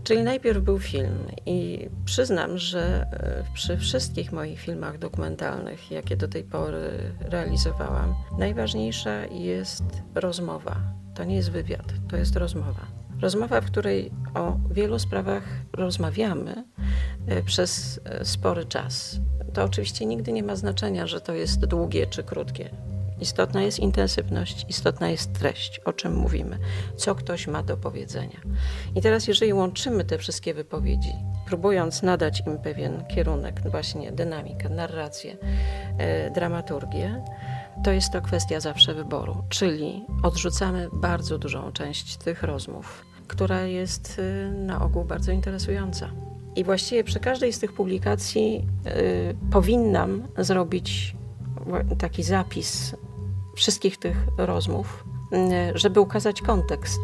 Czyli 0.04 0.22
najpierw 0.22 0.60
był 0.62 0.78
film 0.78 1.18
i 1.46 1.88
przyznam, 2.04 2.58
że 2.58 3.06
e, 3.12 3.44
przy 3.54 3.76
wszystkich 3.76 4.32
moich 4.32 4.60
filmach 4.60 4.98
dokumentalnych, 4.98 5.90
jakie 5.90 6.16
do 6.16 6.28
tej 6.28 6.44
pory 6.44 6.90
realizowałam, 7.20 8.14
najważniejsza 8.38 9.26
jest 9.26 9.84
rozmowa. 10.14 10.76
To 11.14 11.24
nie 11.24 11.36
jest 11.36 11.50
wywiad, 11.50 11.92
to 12.08 12.16
jest 12.16 12.36
rozmowa. 12.36 12.86
Rozmowa, 13.20 13.60
w 13.60 13.66
której 13.66 14.10
o 14.34 14.56
wielu 14.70 14.98
sprawach 14.98 15.44
rozmawiamy 15.72 16.52
e, 16.52 16.64
przez 17.46 18.00
e, 18.04 18.24
spory 18.24 18.64
czas. 18.64 19.18
To 19.52 19.64
oczywiście 19.64 20.06
nigdy 20.06 20.32
nie 20.32 20.42
ma 20.42 20.56
znaczenia, 20.56 21.06
że 21.06 21.20
to 21.20 21.34
jest 21.34 21.66
długie 21.66 22.06
czy 22.06 22.22
krótkie. 22.22 22.70
Istotna 23.20 23.62
jest 23.62 23.78
intensywność, 23.78 24.66
istotna 24.68 25.10
jest 25.10 25.32
treść, 25.32 25.78
o 25.78 25.92
czym 25.92 26.14
mówimy, 26.16 26.58
co 26.96 27.14
ktoś 27.14 27.46
ma 27.46 27.62
do 27.62 27.76
powiedzenia. 27.76 28.40
I 28.94 29.00
teraz, 29.00 29.28
jeżeli 29.28 29.52
łączymy 29.52 30.04
te 30.04 30.18
wszystkie 30.18 30.54
wypowiedzi, 30.54 31.12
próbując 31.46 32.02
nadać 32.02 32.42
im 32.46 32.58
pewien 32.58 33.04
kierunek, 33.04 33.60
właśnie 33.70 34.12
dynamikę, 34.12 34.68
narrację, 34.68 35.36
e, 35.98 36.30
dramaturgię, 36.30 37.24
to 37.84 37.92
jest 37.92 38.12
to 38.12 38.22
kwestia 38.22 38.60
zawsze 38.60 38.94
wyboru, 38.94 39.44
czyli 39.48 40.04
odrzucamy 40.22 40.88
bardzo 40.92 41.38
dużą 41.38 41.72
część 41.72 42.16
tych 42.16 42.42
rozmów, 42.42 43.04
która 43.28 43.62
jest 43.62 44.18
y, 44.18 44.50
na 44.50 44.82
ogół 44.82 45.04
bardzo 45.04 45.32
interesująca. 45.32 46.10
I 46.56 46.64
właściwie 46.64 47.04
przy 47.04 47.20
każdej 47.20 47.52
z 47.52 47.58
tych 47.58 47.72
publikacji 47.72 48.66
y, 48.86 49.50
powinnam 49.50 50.22
zrobić 50.38 51.16
taki 51.98 52.22
zapis 52.22 52.96
wszystkich 53.56 53.96
tych 53.96 54.26
rozmów, 54.38 55.04
y, 55.32 55.78
żeby 55.78 56.00
ukazać 56.00 56.42
kontekst 56.42 57.00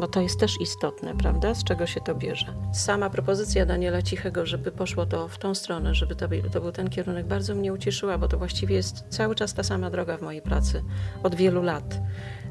bo 0.00 0.08
to 0.08 0.20
jest 0.20 0.40
też 0.40 0.60
istotne, 0.60 1.16
prawda? 1.16 1.54
Z 1.54 1.64
czego 1.64 1.86
się 1.86 2.00
to 2.00 2.14
bierze. 2.14 2.54
Sama 2.72 3.10
propozycja 3.10 3.66
Daniela 3.66 4.02
Cichego, 4.02 4.46
żeby 4.46 4.72
poszło 4.72 5.06
to 5.06 5.28
w 5.28 5.38
tą 5.38 5.54
stronę, 5.54 5.94
żeby 5.94 6.16
to, 6.16 6.28
to 6.52 6.60
był 6.60 6.72
ten 6.72 6.90
kierunek, 6.90 7.26
bardzo 7.26 7.54
mnie 7.54 7.72
ucieszyła, 7.72 8.18
bo 8.18 8.28
to 8.28 8.38
właściwie 8.38 8.74
jest 8.74 9.04
cały 9.08 9.34
czas 9.34 9.54
ta 9.54 9.62
sama 9.62 9.90
droga 9.90 10.16
w 10.16 10.22
mojej 10.22 10.42
pracy 10.42 10.82
od 11.22 11.34
wielu 11.34 11.62
lat. 11.62 12.00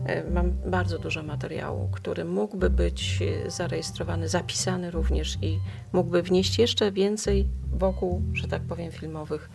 E, 0.06 0.32
mam 0.32 0.52
bardzo 0.52 1.00
dużo 1.00 1.24
materiału, 1.24 1.90
który 1.92 2.26
mógłby 2.26 2.70
być 2.70 3.20
e, 3.46 3.52
zarejestrowany, 3.52 4.28
zapisany 4.28 4.92
również 4.92 5.38
i 5.42 5.60
mógłby 5.94 6.24
wnieść 6.24 6.60
jeszcze 6.60 6.92
więcej 6.92 7.48
wokół, 7.74 8.22
że 8.34 8.48
tak 8.48 8.62
powiem, 8.62 8.92
filmowych 8.92 9.50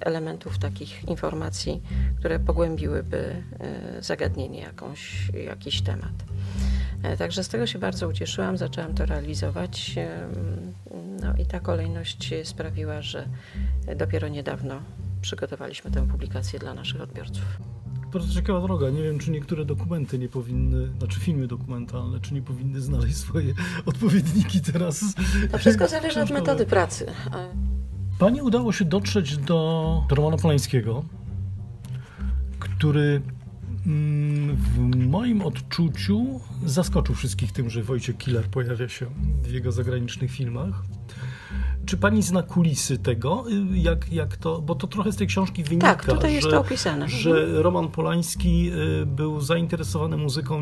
elementów 0.00 0.58
takich 0.58 1.08
informacji, 1.08 1.82
które 2.18 2.38
pogłębiłyby 2.38 3.42
e, 3.60 4.02
zagadnienie, 4.02 4.60
jakąś, 4.60 5.30
jakiś 5.44 5.82
temat. 5.82 6.12
E, 7.02 7.16
także 7.16 7.44
z 7.44 7.48
tego 7.48 7.66
się 7.66 7.78
bardzo 7.78 8.08
ucieszyłam, 8.08 8.56
zaczęłam 8.56 8.94
to 8.94 9.06
realizować. 9.06 9.94
No 11.22 11.36
i 11.36 11.46
ta 11.46 11.60
kolejność 11.60 12.34
sprawiła, 12.44 13.02
że 13.02 13.28
dopiero 13.96 14.28
niedawno 14.28 14.80
przygotowaliśmy 15.20 15.90
tę 15.90 16.08
publikację 16.08 16.58
dla 16.58 16.74
naszych 16.74 17.00
odbiorców. 17.00 17.44
Bardzo 18.12 18.34
ciekawa 18.34 18.60
droga. 18.60 18.90
Nie 18.90 19.02
wiem, 19.02 19.18
czy 19.18 19.30
niektóre 19.30 19.64
dokumenty 19.64 20.18
nie 20.18 20.28
powinny, 20.28 20.88
znaczy 20.98 21.20
filmy 21.20 21.46
dokumentalne, 21.46 22.20
czy 22.20 22.34
nie 22.34 22.42
powinny 22.42 22.80
znaleźć 22.80 23.16
swoje 23.16 23.54
odpowiedniki 23.86 24.60
teraz. 24.60 25.04
To 25.52 25.58
wszystko 25.58 25.88
zależy 25.88 26.22
od 26.22 26.30
metody 26.30 26.66
pracy. 26.66 27.06
Pani 28.18 28.42
udało 28.42 28.72
się 28.72 28.84
dotrzeć 28.84 29.36
do, 29.36 30.04
do 30.08 30.14
Romana 30.14 30.36
Polańskiego, 30.36 31.04
który 32.58 33.22
Mm, 33.88 34.56
w 34.56 34.78
moim 35.06 35.42
odczuciu 35.42 36.40
zaskoczył 36.64 37.14
wszystkich 37.14 37.52
tym, 37.52 37.70
że 37.70 37.82
Wojciech 37.82 38.16
Killer 38.16 38.44
pojawia 38.44 38.88
się 38.88 39.06
w 39.42 39.50
jego 39.50 39.72
zagranicznych 39.72 40.30
filmach. 40.30 40.82
Czy 41.88 41.96
pani 41.96 42.22
zna 42.22 42.42
kulisy 42.42 42.98
tego, 42.98 43.44
y, 43.72 43.78
jak, 43.78 44.12
jak 44.12 44.36
to, 44.36 44.62
bo 44.62 44.74
to 44.74 44.86
trochę 44.86 45.12
z 45.12 45.16
tej 45.16 45.26
książki 45.26 45.64
wynika, 45.64 45.86
tak, 45.86 46.04
tutaj 46.04 46.30
że, 46.30 46.36
jest 46.36 46.50
to 46.50 46.60
opisane. 46.60 47.08
że 47.08 47.30
mhm. 47.30 47.56
Roman 47.56 47.88
Polański 47.88 48.70
y, 49.02 49.06
był 49.06 49.40
zainteresowany 49.40 50.16
muzyką 50.16 50.60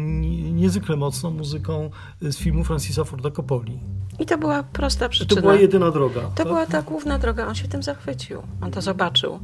niezwykle 0.53 0.97
mocno, 0.97 1.31
muzyką 1.31 1.91
y, 2.23 2.33
z 2.33 2.39
filmu 2.39 2.65
Francisa 2.65 3.05
Forda 3.05 3.31
Coppoli. 3.31 3.81
I 4.19 4.27
to 4.27 4.39
była 4.39 4.63
prosta 4.63 5.09
przyczyna. 5.09 5.41
To 5.41 5.43
była 5.43 5.55
jedyna 5.57 5.91
droga. 5.91 6.21
To 6.21 6.31
tak? 6.35 6.47
była 6.47 6.67
ta 6.67 6.83
główna 6.83 7.19
droga, 7.19 7.47
on 7.47 7.55
się 7.55 7.69
tym 7.69 7.83
zachwycił, 7.83 8.43
on 8.61 8.71
to 8.71 8.81
zobaczył. 8.81 9.41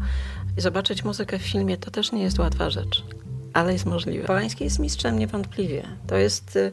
I 0.59 0.61
zobaczyć 0.61 1.05
muzykę 1.05 1.39
w 1.39 1.43
filmie 1.43 1.77
to 1.77 1.91
też 1.91 2.12
nie 2.12 2.23
jest 2.23 2.39
łatwa 2.39 2.71
rzecz 2.71 3.05
ale 3.52 3.73
jest 3.73 3.87
możliwe. 3.87 4.26
Polański 4.26 4.64
jest 4.64 4.78
mistrzem 4.78 5.18
niewątpliwie. 5.18 5.82
To 6.06 6.16
jest 6.16 6.56
y, 6.56 6.73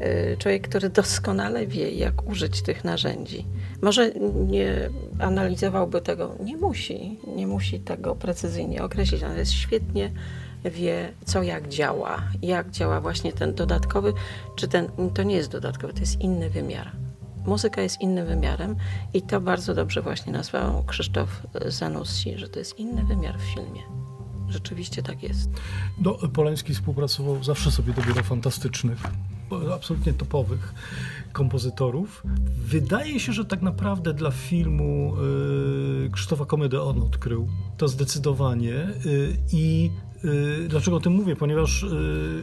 y, 0.00 0.36
człowiek, 0.38 0.68
który 0.68 0.88
doskonale 0.88 1.66
wie, 1.66 1.90
jak 1.90 2.28
użyć 2.28 2.62
tych 2.62 2.84
narzędzi. 2.84 3.46
Może 3.82 4.10
nie 4.48 4.90
analizowałby 5.18 6.00
tego, 6.00 6.34
nie 6.44 6.56
musi, 6.56 7.18
nie 7.36 7.46
musi 7.46 7.80
tego 7.80 8.16
precyzyjnie 8.16 8.84
określić, 8.84 9.22
ale 9.22 9.38
jest 9.38 9.52
świetnie 9.52 10.10
wie, 10.64 11.12
co 11.24 11.42
jak 11.42 11.68
działa, 11.68 12.22
jak 12.42 12.70
działa 12.70 13.00
właśnie 13.00 13.32
ten 13.32 13.54
dodatkowy, 13.54 14.12
czy 14.56 14.68
ten, 14.68 14.88
to 15.14 15.22
nie 15.22 15.34
jest 15.34 15.50
dodatkowy, 15.50 15.92
to 15.92 16.00
jest 16.00 16.20
inny 16.20 16.50
wymiar. 16.50 16.92
Muzyka 17.46 17.82
jest 17.82 18.00
innym 18.00 18.26
wymiarem 18.26 18.76
i 19.14 19.22
to 19.22 19.40
bardzo 19.40 19.74
dobrze 19.74 20.02
właśnie 20.02 20.32
nazwał 20.32 20.84
Krzysztof 20.84 21.42
Zanussi, 21.66 22.38
że 22.38 22.48
to 22.48 22.58
jest 22.58 22.78
inny 22.78 23.04
wymiar 23.04 23.38
w 23.38 23.54
filmie. 23.54 24.09
Rzeczywiście 24.50 25.02
tak 25.02 25.22
jest. 25.22 25.50
No, 26.00 26.14
Polański 26.14 26.74
współpracował, 26.74 27.44
zawsze 27.44 27.70
sobie 27.70 27.92
dobierał 27.92 28.24
fantastycznych, 28.24 28.98
absolutnie 29.74 30.12
topowych 30.12 30.74
kompozytorów. 31.32 32.22
Wydaje 32.58 33.20
się, 33.20 33.32
że 33.32 33.44
tak 33.44 33.62
naprawdę 33.62 34.14
dla 34.14 34.30
filmu 34.30 35.16
y, 36.06 36.10
Krzysztofa 36.10 36.44
Komedy 36.44 36.82
on 36.82 37.02
odkrył 37.02 37.48
to 37.76 37.88
zdecydowanie 37.88 38.88
y, 39.06 39.36
i 39.52 39.90
Dlaczego 40.68 40.96
o 40.96 41.00
tym 41.00 41.12
mówię? 41.12 41.36
Ponieważ 41.36 41.86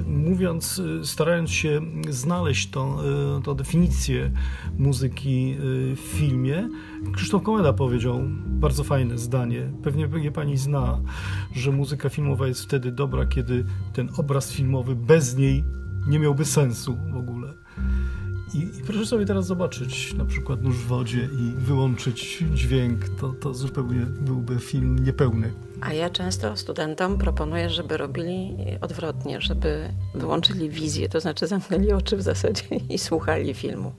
mówiąc, 0.08 0.82
starając 1.04 1.50
się 1.50 1.82
znaleźć 2.10 2.70
tą, 2.70 2.98
tą 3.44 3.54
definicję 3.54 4.32
muzyki 4.78 5.56
w 5.96 6.00
filmie, 6.00 6.70
Krzysztof 7.14 7.44
Komeda 7.44 7.74
powiedział 7.74 8.22
bardzo 8.46 8.84
fajne 8.84 9.18
zdanie. 9.18 9.72
Pewnie 9.84 10.10
je 10.16 10.32
pani 10.32 10.58
zna, 10.58 11.02
że 11.56 11.72
muzyka 11.72 12.10
filmowa 12.10 12.48
jest 12.48 12.64
wtedy 12.64 12.92
dobra, 12.92 13.26
kiedy 13.26 13.66
ten 13.94 14.10
obraz 14.18 14.52
filmowy 14.52 14.96
bez 14.96 15.38
niej 15.38 15.64
nie 16.08 16.20
miałby 16.20 16.46
sensu 16.46 16.98
w 17.14 17.18
ogóle. 17.18 17.54
I, 18.54 18.58
I, 18.58 18.84
proszę 18.86 19.06
sobie 19.06 19.26
teraz 19.26 19.48
zobaczyć 19.48 20.14
na 20.14 20.26
przykład 20.26 20.62
nóż 20.64 20.76
w 20.76 20.88
wodzie 20.88 21.30
i 21.40 21.64
wyłączyć 21.64 22.44
dźwięk, 22.54 23.10
to, 23.10 23.30
to 23.30 23.54
zupełnie 23.54 24.06
byłby 24.06 24.60
film 24.60 25.00
niepełny. 25.00 25.54
A 25.82 25.94
ja 25.94 26.10
często 26.10 26.58
studentom 26.58 27.18
proponuję, 27.18 27.70
żeby 27.70 27.98
robili 27.98 28.58
odwrotnie, 28.82 29.42
żeby 29.42 29.90
wyłączyli 30.16 30.70
wizję, 30.70 31.10
to 31.10 31.20
znaczy 31.20 31.48
zamknęli 31.48 31.92
oczy 31.92 32.18
w 32.18 32.22
zasadzie 32.22 32.64
i 32.90 32.98
słuchali 32.98 33.54
filmu. 33.54 33.92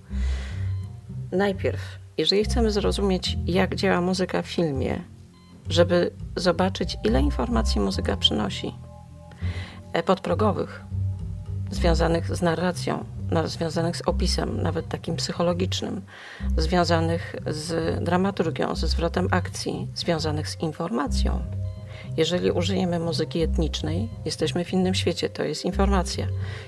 Najpierw, 1.33 1.81
jeżeli 2.17 2.45
chcemy 2.45 2.71
zrozumieć, 2.71 3.39
jak 3.47 3.75
działa 3.75 4.01
muzyka 4.01 4.43
w 4.43 4.47
filmie, 4.47 5.05
żeby 5.69 6.11
zobaczyć, 6.37 6.97
ile 7.05 7.21
informacji 7.21 7.81
muzyka 7.81 8.17
przynosi, 8.17 8.75
e, 9.93 10.03
podprogowych, 10.03 10.85
związanych 11.71 12.37
z 12.37 12.43
narracją, 12.43 13.05
związanych 13.45 13.97
z 13.97 14.03
opisem, 14.03 14.63
nawet 14.63 14.89
takim 14.89 15.17
psychologicznym, 15.17 16.03
związanych 16.57 17.37
z 17.47 18.05
dramaturgią, 18.05 18.75
ze 18.75 18.89
zwrotem 18.89 19.29
akcji, 19.31 19.89
związanych 19.95 20.49
z 20.49 20.61
informacją. 20.61 21.43
Jeżeli 22.19 22.51
użyjemy 22.51 22.99
muzyki 22.99 23.41
etnicznej, 23.41 24.09
jesteśmy 24.25 24.65
w 24.65 24.73
innym 24.73 24.95
świecie, 24.95 25.29
to 25.29 25.43
jest 25.43 25.65
informacja. 25.65 26.27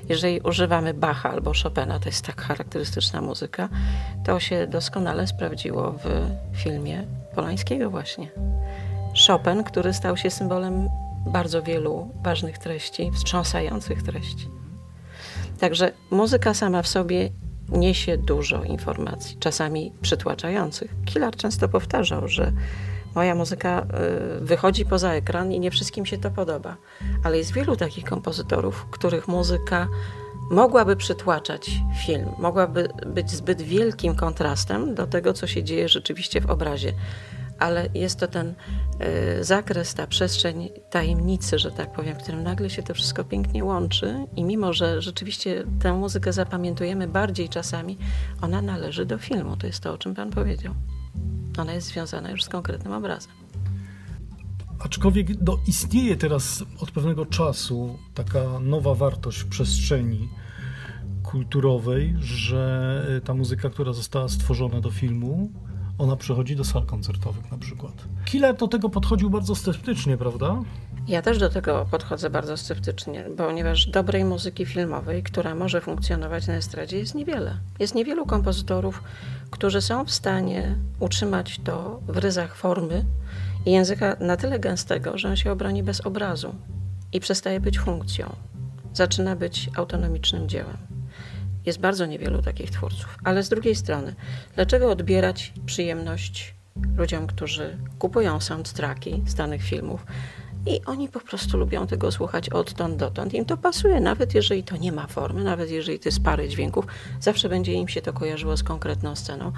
Jeżeli 0.08 0.40
używamy 0.40 0.94
Bacha 0.94 1.30
albo 1.30 1.52
Chopina, 1.62 1.98
to 1.98 2.08
jest 2.08 2.26
tak 2.26 2.40
charakterystyczna 2.40 3.20
muzyka, 3.20 3.68
to 4.24 4.40
się 4.40 4.66
doskonale 4.66 5.26
sprawdziło 5.26 5.92
w 5.92 6.06
filmie 6.56 7.06
Polańskiego 7.34 7.90
właśnie. 7.90 8.30
Chopin, 9.26 9.64
który 9.64 9.92
stał 9.92 10.16
się 10.16 10.30
symbolem 10.30 10.88
bardzo 11.26 11.62
wielu 11.62 12.10
ważnych 12.22 12.58
treści, 12.58 13.10
wstrząsających 13.14 14.02
treści. 14.02 14.48
Także 15.60 15.92
muzyka 16.10 16.54
sama 16.54 16.82
w 16.82 16.88
sobie 16.88 17.30
niesie 17.68 18.18
dużo 18.18 18.64
informacji, 18.64 19.36
czasami 19.40 19.92
przytłaczających. 20.02 20.94
Killer 21.04 21.36
często 21.36 21.68
powtarzał, 21.68 22.28
że 22.28 22.52
moja 23.14 23.34
muzyka 23.34 23.86
y, 24.40 24.44
wychodzi 24.44 24.84
poza 24.84 25.12
ekran 25.12 25.52
i 25.52 25.60
nie 25.60 25.70
wszystkim 25.70 26.06
się 26.06 26.18
to 26.18 26.30
podoba. 26.30 26.76
Ale 27.24 27.38
jest 27.38 27.52
wielu 27.52 27.76
takich 27.76 28.04
kompozytorów, 28.04 28.86
których 28.90 29.28
muzyka 29.28 29.88
mogłaby 30.50 30.96
przytłaczać 30.96 31.70
film, 32.06 32.28
mogłaby 32.38 32.88
być 33.06 33.30
zbyt 33.30 33.62
wielkim 33.62 34.14
kontrastem 34.14 34.94
do 34.94 35.06
tego, 35.06 35.32
co 35.32 35.46
się 35.46 35.64
dzieje 35.64 35.88
rzeczywiście 35.88 36.40
w 36.40 36.50
obrazie 36.50 36.92
ale 37.60 37.88
jest 37.94 38.20
to 38.20 38.28
ten 38.28 38.54
y, 39.38 39.44
zakres, 39.44 39.94
ta 39.94 40.06
przestrzeń 40.06 40.68
tajemnicy, 40.90 41.58
że 41.58 41.70
tak 41.70 41.92
powiem, 41.92 42.14
w 42.14 42.22
którym 42.22 42.42
nagle 42.42 42.70
się 42.70 42.82
to 42.82 42.94
wszystko 42.94 43.24
pięknie 43.24 43.64
łączy 43.64 44.26
i 44.36 44.44
mimo, 44.44 44.72
że 44.72 45.02
rzeczywiście 45.02 45.64
tę 45.82 45.92
muzykę 45.92 46.32
zapamiętujemy 46.32 47.08
bardziej 47.08 47.48
czasami, 47.48 47.98
ona 48.42 48.62
należy 48.62 49.06
do 49.06 49.18
filmu. 49.18 49.56
To 49.56 49.66
jest 49.66 49.82
to, 49.82 49.92
o 49.92 49.98
czym 49.98 50.14
Pan 50.14 50.30
powiedział. 50.30 50.74
Ona 51.60 51.72
jest 51.72 51.86
związana 51.86 52.30
już 52.30 52.44
z 52.44 52.48
konkretnym 52.48 52.92
obrazem. 52.92 53.32
Aczkolwiek 54.78 55.28
no, 55.46 55.58
istnieje 55.66 56.16
teraz 56.16 56.64
od 56.78 56.90
pewnego 56.90 57.26
czasu 57.26 57.98
taka 58.14 58.60
nowa 58.60 58.94
wartość 58.94 59.38
w 59.38 59.48
przestrzeni 59.48 60.28
kulturowej, 61.22 62.16
że 62.20 63.20
ta 63.24 63.34
muzyka, 63.34 63.70
która 63.70 63.92
została 63.92 64.28
stworzona 64.28 64.80
do 64.80 64.90
filmu, 64.90 65.50
ona 65.98 66.16
przychodzi 66.16 66.56
do 66.56 66.64
sal 66.64 66.86
koncertowych 66.86 67.50
na 67.50 67.58
przykład. 67.58 67.92
Killer 68.24 68.56
do 68.56 68.68
tego 68.68 68.88
podchodził 68.88 69.30
bardzo 69.30 69.54
sceptycznie, 69.54 70.16
prawda? 70.16 70.62
Ja 71.08 71.22
też 71.22 71.38
do 71.38 71.48
tego 71.48 71.86
podchodzę 71.90 72.30
bardzo 72.30 72.56
sceptycznie, 72.56 73.24
ponieważ 73.36 73.86
dobrej 73.86 74.24
muzyki 74.24 74.66
filmowej, 74.66 75.22
która 75.22 75.54
może 75.54 75.80
funkcjonować 75.80 76.46
na 76.46 76.54
estradzie, 76.54 76.98
jest 76.98 77.14
niewiele. 77.14 77.56
Jest 77.78 77.94
niewielu 77.94 78.26
kompozytorów, 78.26 79.02
którzy 79.50 79.80
są 79.80 80.04
w 80.04 80.10
stanie 80.10 80.74
utrzymać 81.00 81.60
to 81.64 82.00
w 82.08 82.16
ryzach 82.16 82.56
formy 82.56 83.04
i 83.66 83.72
języka 83.72 84.16
na 84.20 84.36
tyle 84.36 84.58
gęstego, 84.58 85.18
że 85.18 85.28
on 85.28 85.36
się 85.36 85.52
obroni 85.52 85.82
bez 85.82 86.00
obrazu 86.00 86.54
i 87.12 87.20
przestaje 87.20 87.60
być 87.60 87.78
funkcją. 87.78 88.36
Zaczyna 88.94 89.36
być 89.36 89.70
autonomicznym 89.76 90.48
dziełem. 90.48 90.76
Jest 91.66 91.80
bardzo 91.80 92.06
niewielu 92.06 92.42
takich 92.42 92.70
twórców. 92.70 93.18
Ale 93.24 93.42
z 93.42 93.48
drugiej 93.48 93.74
strony, 93.74 94.14
dlaczego 94.54 94.90
odbierać 94.90 95.52
przyjemność 95.66 96.54
ludziom, 96.96 97.26
którzy 97.26 97.76
kupują 97.98 98.40
soundtracki 98.40 99.22
z 99.26 99.34
danych 99.34 99.62
filmów, 99.62 100.06
i 100.66 100.80
oni 100.86 101.08
po 101.08 101.20
prostu 101.20 101.58
lubią 101.58 101.86
tego 101.86 102.12
słuchać 102.12 102.48
odtąd 102.48 102.96
dotąd. 102.96 103.34
Im 103.34 103.44
to 103.44 103.56
pasuje, 103.56 104.00
nawet 104.00 104.34
jeżeli 104.34 104.62
to 104.62 104.76
nie 104.76 104.92
ma 104.92 105.06
formy, 105.06 105.44
nawet 105.44 105.70
jeżeli 105.70 105.98
to 105.98 106.08
jest 106.08 106.22
parę 106.22 106.48
dźwięków, 106.48 106.86
zawsze 107.20 107.48
będzie 107.48 107.72
im 107.72 107.88
się 107.88 108.02
to 108.02 108.12
kojarzyło 108.12 108.56
z 108.56 108.62
konkretną 108.62 109.16
sceną. 109.16 109.52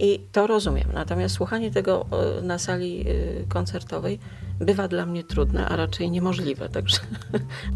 I 0.00 0.20
to 0.32 0.46
rozumiem. 0.46 0.88
Natomiast 0.94 1.34
słuchanie 1.34 1.70
tego 1.70 2.06
e, 2.38 2.42
na 2.42 2.58
sali 2.58 3.00
e, 3.00 3.04
koncertowej 3.48 4.18
bywa 4.60 4.88
dla 4.88 5.06
mnie 5.06 5.24
trudne, 5.24 5.68
a 5.68 5.76
raczej 5.76 6.10
niemożliwe. 6.10 6.68
Także... 6.68 6.96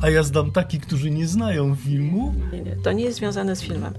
A 0.02 0.10
ja 0.10 0.22
znam 0.22 0.52
takich, 0.52 0.80
którzy 0.80 1.10
nie 1.10 1.26
znają 1.26 1.76
filmu? 1.76 2.34
Nie, 2.52 2.60
nie, 2.60 2.76
to 2.76 2.92
nie 2.92 3.04
jest 3.04 3.18
związane 3.18 3.56
z 3.56 3.62
filmem. 3.62 3.94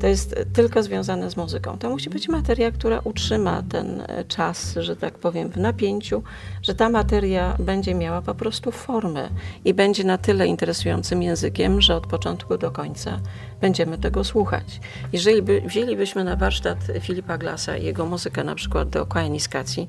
To 0.00 0.06
jest 0.06 0.34
tylko 0.52 0.82
związane 0.82 1.30
z 1.30 1.36
muzyką. 1.36 1.78
To 1.78 1.90
musi 1.90 2.10
być 2.10 2.28
materia, 2.28 2.70
która 2.70 3.00
utrzyma 3.04 3.62
ten 3.68 4.00
e, 4.00 4.24
czas, 4.24 4.74
że 4.80 4.96
tak 4.96 5.18
powiem, 5.18 5.48
w 5.48 5.56
napięciu, 5.56 6.22
że 6.62 6.74
ta 6.74 6.88
materia 6.88 7.56
będzie 7.58 7.94
miała 7.94 8.22
po 8.22 8.34
prostu 8.34 8.72
formę 8.72 9.28
i 9.64 9.74
będzie 9.74 10.04
na 10.04 10.18
tyle 10.18 10.46
interesującym 10.46 11.22
językiem, 11.22 11.80
że 11.80 11.96
od 11.96 12.06
początku 12.06 12.58
do 12.58 12.70
końca 12.70 13.20
będziemy 13.60 13.98
tego 13.98 14.24
słuchać. 14.24 14.80
Jeżeli 15.12 15.42
by, 15.42 15.62
wzięlibyśmy 15.66 16.24
na 16.24 16.36
warsztat 16.36 16.78
Filipa 17.00 17.38
Glasa 17.38 17.76
jego 17.76 18.06
muzykę 18.06 18.44
na 18.44 18.54
przykład 18.54 18.88
do 18.88 19.06
Koeniskacji, 19.06 19.88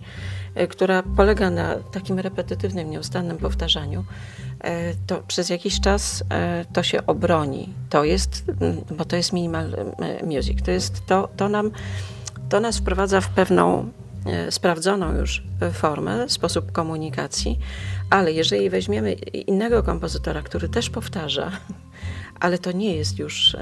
która 0.68 1.04
polega 1.04 1.50
na 1.50 1.76
takim 1.76 2.20
repetytywnym, 2.20 2.90
nieustannym 2.90 3.38
powtarzaniu, 3.38 4.06
e, 4.62 4.94
to 5.08 5.24
przez 5.28 5.50
jakiś 5.50 5.80
czas 5.80 6.24
e, 6.30 6.66
to 6.74 6.84
się 6.84 7.06
obroni. 7.06 7.70
To 7.90 8.04
jest, 8.04 8.44
bo 8.98 9.06
to 9.06 9.16
jest 9.16 9.34
minimal 9.34 9.76
music, 10.24 10.62
to 10.62 10.72
jest, 10.72 11.06
to, 11.06 11.30
to 11.38 11.50
nam, 11.50 11.72
to 12.50 12.60
nas 12.60 12.78
wprowadza 12.78 13.22
w 13.22 13.30
pewną 13.30 13.90
sprawdzoną 14.50 15.16
już 15.16 15.44
formę, 15.74 16.30
sposób 16.30 16.72
komunikacji, 16.72 17.60
ale 18.10 18.32
jeżeli 18.32 18.70
weźmiemy 18.70 19.14
innego 19.14 19.84
kompozytora, 19.84 20.42
który 20.42 20.70
też 20.70 20.90
powtarza, 20.90 21.52
ale 22.40 22.58
to 22.58 22.72
nie 22.72 22.96
jest 22.96 23.20
już 23.20 23.56
e, 23.56 23.60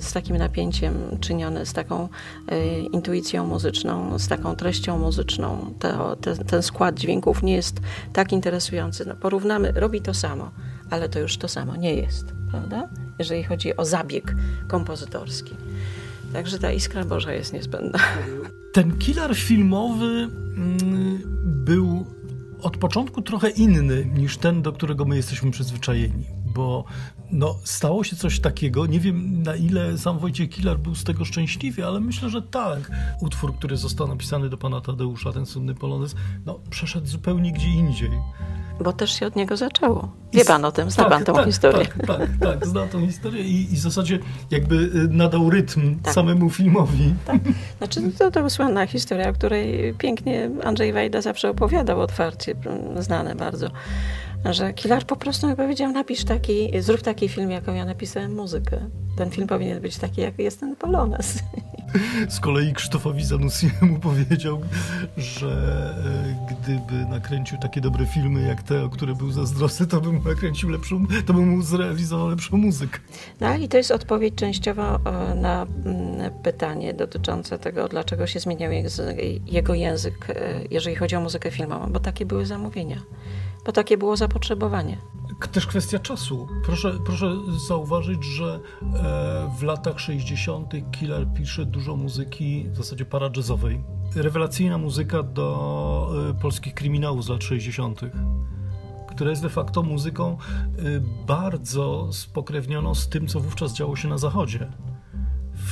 z 0.00 0.12
takim 0.12 0.36
napięciem 0.36 0.94
czynione, 1.20 1.66
z 1.66 1.72
taką 1.72 2.08
e, 2.48 2.78
intuicją 2.78 3.46
muzyczną, 3.46 4.18
z 4.18 4.28
taką 4.28 4.56
treścią 4.56 4.98
muzyczną. 4.98 5.74
To, 5.78 6.16
te, 6.16 6.36
ten 6.36 6.62
skład 6.62 6.98
dźwięków 6.98 7.42
nie 7.42 7.54
jest 7.54 7.80
tak 8.12 8.32
interesujący. 8.32 9.04
No, 9.06 9.14
porównamy, 9.14 9.72
robi 9.72 10.00
to 10.00 10.14
samo, 10.14 10.50
ale 10.90 11.08
to 11.08 11.18
już 11.18 11.36
to 11.36 11.48
samo 11.48 11.76
nie 11.76 11.94
jest, 11.94 12.24
prawda? 12.50 12.88
Jeżeli 13.18 13.44
chodzi 13.44 13.76
o 13.76 13.84
zabieg 13.84 14.34
kompozytorski. 14.68 15.54
Także 16.32 16.58
ta 16.58 16.72
iskra 16.72 17.04
Boża 17.04 17.32
jest 17.32 17.52
niezbędna. 17.52 17.98
Ten 18.72 18.98
killer 18.98 19.36
filmowy 19.36 20.04
mm, 20.04 21.22
był 21.44 22.06
od 22.62 22.76
początku 22.76 23.22
trochę 23.22 23.50
inny 23.50 24.04
niż 24.14 24.38
ten, 24.38 24.62
do 24.62 24.72
którego 24.72 25.04
my 25.04 25.16
jesteśmy 25.16 25.50
przyzwyczajeni 25.50 26.39
bo 26.54 26.84
no, 27.32 27.56
stało 27.64 28.04
się 28.04 28.16
coś 28.16 28.40
takiego. 28.40 28.86
Nie 28.86 29.00
wiem, 29.00 29.42
na 29.42 29.56
ile 29.56 29.98
sam 29.98 30.18
Wojciech 30.18 30.50
Kilar 30.50 30.78
był 30.78 30.94
z 30.94 31.04
tego 31.04 31.24
szczęśliwy, 31.24 31.86
ale 31.86 32.00
myślę, 32.00 32.30
że 32.30 32.42
tak. 32.42 32.90
Utwór, 33.20 33.54
który 33.54 33.76
został 33.76 34.08
napisany 34.08 34.48
do 34.48 34.56
pana 34.56 34.80
Tadeusza, 34.80 35.32
ten 35.32 35.46
słynny 35.46 35.74
polonez, 35.74 36.14
no, 36.46 36.60
przeszedł 36.70 37.06
zupełnie 37.06 37.52
gdzie 37.52 37.68
indziej. 37.68 38.10
Bo 38.80 38.92
też 38.92 39.18
się 39.18 39.26
od 39.26 39.36
niego 39.36 39.56
zaczęło. 39.56 40.12
Wie 40.32 40.44
pan 40.44 40.64
o 40.64 40.72
tym, 40.72 40.90
zna 40.90 41.04
tak, 41.04 41.12
pan 41.12 41.24
tą 41.24 41.34
tak, 41.34 41.46
historię. 41.46 41.86
Tak, 41.86 42.06
tak, 42.06 42.30
tak, 42.40 42.66
zna 42.66 42.86
tą 42.86 43.06
historię 43.06 43.44
i, 43.44 43.72
i 43.72 43.76
w 43.76 43.80
zasadzie 43.80 44.18
jakby 44.50 44.74
y, 44.74 45.08
nadał 45.10 45.50
rytm 45.50 45.98
tak. 46.02 46.14
samemu 46.14 46.50
filmowi. 46.50 47.14
Tak. 47.26 47.40
Znaczy 47.78 48.12
to, 48.18 48.30
to 48.30 48.50
słynna 48.50 48.86
historia, 48.86 49.28
o 49.28 49.32
której 49.32 49.94
pięknie 49.98 50.50
Andrzej 50.64 50.92
Wajda 50.92 51.20
zawsze 51.20 51.50
opowiadał 51.50 52.00
otwarcie, 52.00 52.54
znane 52.98 53.34
bardzo 53.34 53.70
że 54.44 54.72
Kilar 54.72 55.06
po 55.06 55.16
prostu 55.16 55.48
mi 55.48 55.56
powiedział, 55.56 55.92
napisz 55.92 56.24
taki, 56.24 56.70
zrób 56.80 57.02
taki 57.02 57.28
film, 57.28 57.50
jaką 57.50 57.74
ja 57.74 57.84
napisałem 57.84 58.34
muzykę. 58.34 58.90
Ten 59.16 59.30
film 59.30 59.46
powinien 59.46 59.80
być 59.80 59.98
taki, 59.98 60.20
jak 60.20 60.38
jest 60.38 60.60
ten 60.60 60.76
Polones. 60.76 61.42
Z 62.28 62.40
kolei 62.40 62.72
Krzysztofowi 62.72 63.24
Zanussiemu 63.24 63.98
powiedział, 64.08 64.60
że 65.16 65.48
e, 66.48 66.54
gdyby 66.54 67.10
nakręcił 67.10 67.58
takie 67.58 67.80
dobre 67.80 68.06
filmy 68.06 68.42
jak 68.42 68.62
te, 68.62 68.84
o 68.84 68.88
które 68.88 69.14
był 69.14 69.32
zazdrosny, 69.32 69.86
to 69.86 70.00
bym 70.00 70.22
nakręcił 70.24 70.68
lepszą, 70.68 71.06
to 71.26 71.34
bym 71.34 71.48
mu 71.48 71.62
zrealizował 71.62 72.28
lepszą 72.28 72.56
muzykę. 72.56 72.98
No 73.40 73.56
i 73.56 73.68
to 73.68 73.76
jest 73.76 73.90
odpowiedź 73.90 74.34
częściowo 74.34 74.94
e, 74.94 75.34
na 75.34 75.66
mm, 75.84 76.30
pytanie 76.42 76.94
dotyczące 76.94 77.58
tego, 77.58 77.88
dlaczego 77.88 78.26
się 78.26 78.40
zmieniał 78.40 78.72
jego 79.46 79.74
język, 79.74 80.30
e, 80.30 80.60
jeżeli 80.70 80.96
chodzi 80.96 81.16
o 81.16 81.20
muzykę 81.20 81.50
filmową, 81.50 81.92
bo 81.92 82.00
takie 82.00 82.26
były 82.26 82.46
zamówienia 82.46 83.00
bo 83.66 83.72
takie 83.72 83.98
było 83.98 84.16
zapotrzebowanie. 84.16 84.98
Też 85.52 85.66
kwestia 85.66 85.98
czasu. 85.98 86.48
Proszę, 86.64 86.98
proszę 87.06 87.36
zauważyć, 87.68 88.24
że 88.24 88.60
e, 88.82 89.50
w 89.58 89.62
latach 89.62 90.00
60. 90.00 90.72
Killer 90.90 91.26
pisze 91.34 91.64
dużo 91.66 91.96
muzyki 91.96 92.66
w 92.70 92.76
zasadzie 92.76 93.04
paradżezowej. 93.04 93.82
Rewelacyjna 94.14 94.78
muzyka 94.78 95.22
do 95.22 96.10
e, 96.30 96.34
polskich 96.34 96.74
kryminałów 96.74 97.24
z 97.24 97.28
lat 97.28 97.44
60., 97.44 98.00
która 99.10 99.30
jest 99.30 99.42
de 99.42 99.48
facto 99.48 99.82
muzyką 99.82 100.30
e, 100.32 101.00
bardzo 101.26 102.12
spokrewnioną 102.12 102.94
z 102.94 103.08
tym, 103.08 103.26
co 103.26 103.40
wówczas 103.40 103.72
działo 103.72 103.96
się 103.96 104.08
na 104.08 104.18
Zachodzie 104.18 104.70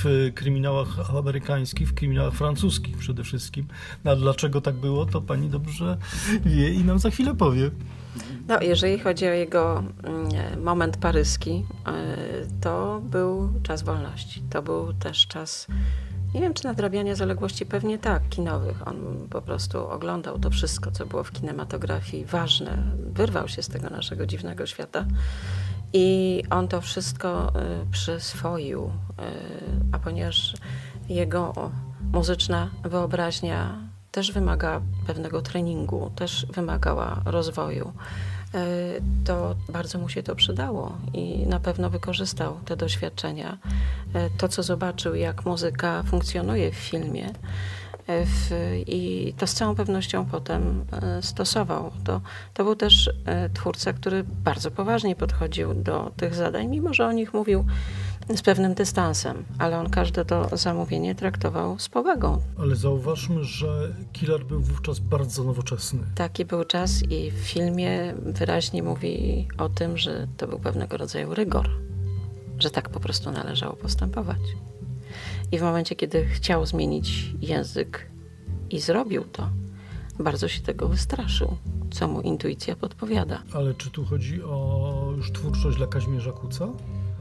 w 0.05 0.33
kryminałach 0.35 1.11
amerykańskich, 1.17 1.89
w 1.89 1.95
kryminałach 1.95 2.35
francuskich 2.35 2.99
przede 2.99 3.25
wszystkim. 3.25 3.69
No, 4.05 4.11
a 4.11 4.17
dlaczego 4.17 4.61
tak 4.61 4.75
było, 4.75 5.07
to 5.07 5.21
pani 5.21 5.49
dobrze 5.49 5.97
wie 6.45 6.71
i 6.71 6.85
nam 6.85 6.99
za 6.99 7.11
chwilę 7.11 7.35
powie. 7.35 7.71
No, 8.49 8.61
jeżeli 8.61 8.99
chodzi 8.99 9.27
o 9.27 9.33
jego 9.33 9.83
mm, 10.03 10.63
moment 10.63 10.97
paryski, 10.97 11.65
e, 11.87 12.17
to 12.61 13.01
był 13.05 13.53
czas 13.63 13.83
wolności. 13.83 14.43
To 14.51 14.63
był 14.63 14.93
też 14.93 15.27
czas, 15.27 15.67
nie 16.35 16.41
wiem 16.41 16.55
czy 16.55 16.65
nadrabiania 16.65 17.15
zaległości, 17.15 17.67
pewnie 17.67 17.99
tak, 17.99 18.29
kinowych. 18.29 18.89
On 18.89 18.97
po 19.31 19.43
prostu 19.43 19.89
oglądał 19.89 20.39
to 20.39 20.51
wszystko, 20.51 20.91
co 20.91 21.07
było 21.07 21.25
w 21.25 21.33
kinematografii 21.33 22.25
ważne. 22.25 22.83
Wyrwał 23.13 23.49
się 23.49 23.63
z 23.63 23.69
tego 23.69 23.91
naszego 23.91 24.27
dziwnego 24.27 24.67
świata 24.67 25.07
i 25.93 26.43
on 26.51 26.69
to 26.69 26.81
wszystko 26.81 27.49
y, 27.49 27.91
przyswoił, 27.91 28.85
y, 28.85 28.91
a 29.93 29.99
ponieważ 29.99 30.55
jego 31.09 31.71
muzyczna 32.13 32.71
wyobraźnia 32.83 33.79
też 34.11 34.33
wymaga 34.33 34.81
pewnego 35.07 35.43
treningu, 35.43 36.11
też 36.17 36.47
wymagała 36.47 37.23
rozwoju, 37.25 37.93
y, 38.55 39.03
to 39.25 39.55
bardzo 39.69 39.99
mu 39.99 40.09
się 40.09 40.23
to 40.23 40.35
przydało 40.35 40.97
i 41.13 41.47
na 41.47 41.61
pewno 41.61 41.91
wykorzystał 41.91 42.59
te 42.65 42.77
doświadczenia. 42.77 43.59
To, 44.39 44.49
co 44.49 44.63
zobaczył, 44.63 45.15
jak 45.15 45.45
muzyka 45.45 46.03
funkcjonuje 46.03 46.73
w 46.73 46.75
filmie, 46.75 47.33
w, 48.09 48.51
i 48.87 49.35
to 49.39 49.47
z 49.47 49.55
całą 49.55 49.75
pewnością 49.75 50.27
potem 50.27 50.85
e, 50.93 51.23
stosował. 51.23 51.91
To, 52.05 52.21
to 52.55 52.65
był 52.65 52.77
też 52.77 53.11
e, 53.25 53.51
twórca, 53.51 53.93
który 53.93 54.25
bardzo 54.25 54.71
poważnie 54.71 55.17
podchodził 55.17 55.75
do 55.75 56.13
tych 56.17 56.35
zadań, 56.35 56.69
mimo 56.69 56.95
że 56.95 57.07
o 57.07 57.13
nich 57.13 57.35
mówił 57.35 57.65
z 58.37 58.43
pewnym 58.43 58.75
dystansem, 58.75 59.45
ale 59.59 59.79
on 59.79 59.91
każde 59.91 60.25
to 60.25 60.57
zamówienie 60.57 61.15
traktował 61.15 61.79
z 61.79 61.89
powagą. 61.89 62.41
Ale 62.59 62.77
zauważmy, 62.77 63.45
że 63.45 63.95
Killer 64.13 64.45
był 64.45 64.61
wówczas 64.61 64.99
bardzo 64.99 65.45
nowoczesny. 65.45 66.01
Taki 66.15 66.45
był 66.45 66.65
czas 66.65 67.03
i 67.11 67.31
w 67.31 67.35
filmie 67.35 68.15
wyraźnie 68.17 68.83
mówi 68.83 69.47
o 69.59 69.69
tym, 69.69 69.99
że 69.99 70.27
to 70.37 70.47
był 70.47 70.59
pewnego 70.59 70.97
rodzaju 70.97 71.35
rygor, 71.35 71.71
że 72.59 72.71
tak 72.71 72.89
po 72.89 73.01
prostu 73.01 73.31
należało 73.31 73.77
postępować. 73.77 74.41
I 75.53 75.59
w 75.59 75.63
momencie, 75.63 75.97
kiedy 75.97 76.25
chciał 76.27 76.67
zmienić 76.67 77.35
język 77.41 78.07
i 78.71 78.81
zrobił 78.81 79.25
to, 79.25 79.49
bardzo 80.19 80.49
się 80.49 80.61
tego 80.61 80.89
wystraszył, 80.89 81.57
co 81.91 82.09
mu 82.09 82.21
intuicja 82.21 82.77
podpowiada. 82.77 83.43
Ale 83.55 83.75
czy 83.75 83.91
tu 83.91 84.05
chodzi 84.05 84.43
o 84.43 85.13
już 85.17 85.33
twórczość 85.33 85.77
dla 85.77 85.87
Kazimierza 85.87 86.33
Kuca? 86.33 86.69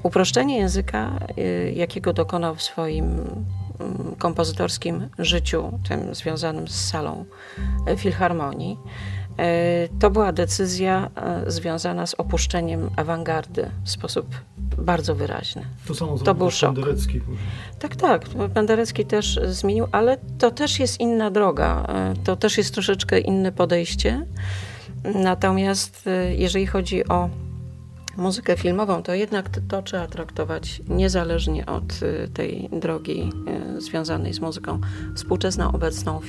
Uproszczenie 0.04 0.58
języka, 0.58 1.20
y, 1.38 1.74
jakiego 1.76 2.14
dokonał 2.14 2.56
w 2.56 2.62
swoim 2.62 3.06
mm, 3.06 4.16
kompozytorskim 4.18 5.10
życiu, 5.20 5.80
tym 5.90 6.16
związanym 6.16 6.68
z 6.68 6.90
salą 6.90 7.26
e, 7.88 7.98
Filharmonii. 7.98 8.78
E, 9.38 9.88
to 10.00 10.12
była 10.12 10.32
decyzja 10.32 11.10
związana 11.48 12.08
z 12.08 12.14
opuszczeniem 12.14 12.90
awangardy 12.96 13.70
w 13.84 13.90
sposób 13.90 14.28
bardzo 14.78 15.16
wyraźny. 15.16 15.66
To 15.88 15.96
samo 15.96 16.18
to 16.18 16.36
był 16.36 16.52
szok. 16.52 16.76
Penderecki. 16.76 17.22
Tak, 17.80 17.96
tak. 17.96 18.26
Penderecki 18.54 19.06
też 19.06 19.40
zmienił, 19.48 19.88
ale 19.92 20.18
to 20.38 20.52
też 20.52 20.80
jest 20.80 21.00
inna 21.00 21.32
droga. 21.32 21.88
To 22.24 22.36
też 22.36 22.58
jest 22.58 22.74
troszeczkę 22.74 23.20
inne 23.20 23.52
podejście. 23.52 24.26
Natomiast 25.16 26.06
jeżeli 26.38 26.68
chodzi 26.68 27.08
o 27.08 27.30
muzykę 28.18 28.58
filmową, 28.58 29.04
to 29.04 29.14
jednak 29.14 29.50
to 29.68 29.82
trzeba 29.82 30.08
traktować 30.08 30.82
niezależnie 30.88 31.66
od 31.66 32.04
y, 32.04 32.30
tej 32.34 32.70
drogi 32.72 33.30
związanej 33.78 34.34
z 34.34 34.40
muzyką 34.40 34.80
współczesną, 35.16 35.72
obecną 35.72 36.22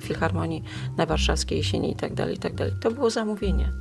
Filharmonii 0.00 0.64
na 0.96 1.06
Warszawskiej 1.06 1.58
Jesieni 1.58 1.88
itd., 1.88 2.16
tak 2.16 2.30
itd. 2.30 2.70
Tak 2.70 2.80
to 2.80 2.90
było 2.90 3.10
zamówienie. 3.10 3.72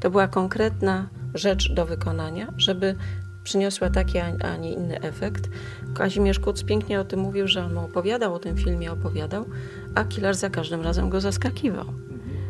To 0.00 0.10
była 0.10 0.28
konkretna 0.28 1.08
rzecz 1.34 1.72
do 1.72 1.86
wykonania, 1.86 2.52
żeby 2.56 2.96
przyniosła 3.44 3.90
taki, 3.90 4.18
a 4.18 4.56
nie 4.56 4.72
inny 4.72 5.00
efekt. 5.00 5.48
Kazimierz 5.94 6.38
Kuc 6.38 6.64
pięknie 6.64 7.00
o 7.00 7.04
tym 7.04 7.20
mówił, 7.20 7.48
że 7.48 7.64
on 7.64 7.74
mu 7.74 7.80
opowiadał 7.80 8.34
o 8.34 8.38
tym 8.38 8.56
filmie, 8.56 8.92
opowiadał, 8.92 9.44
a 9.94 10.04
Kilar 10.04 10.34
za 10.34 10.50
każdym 10.50 10.82
razem 10.82 11.10
go 11.10 11.20
zaskakiwał 11.20 11.84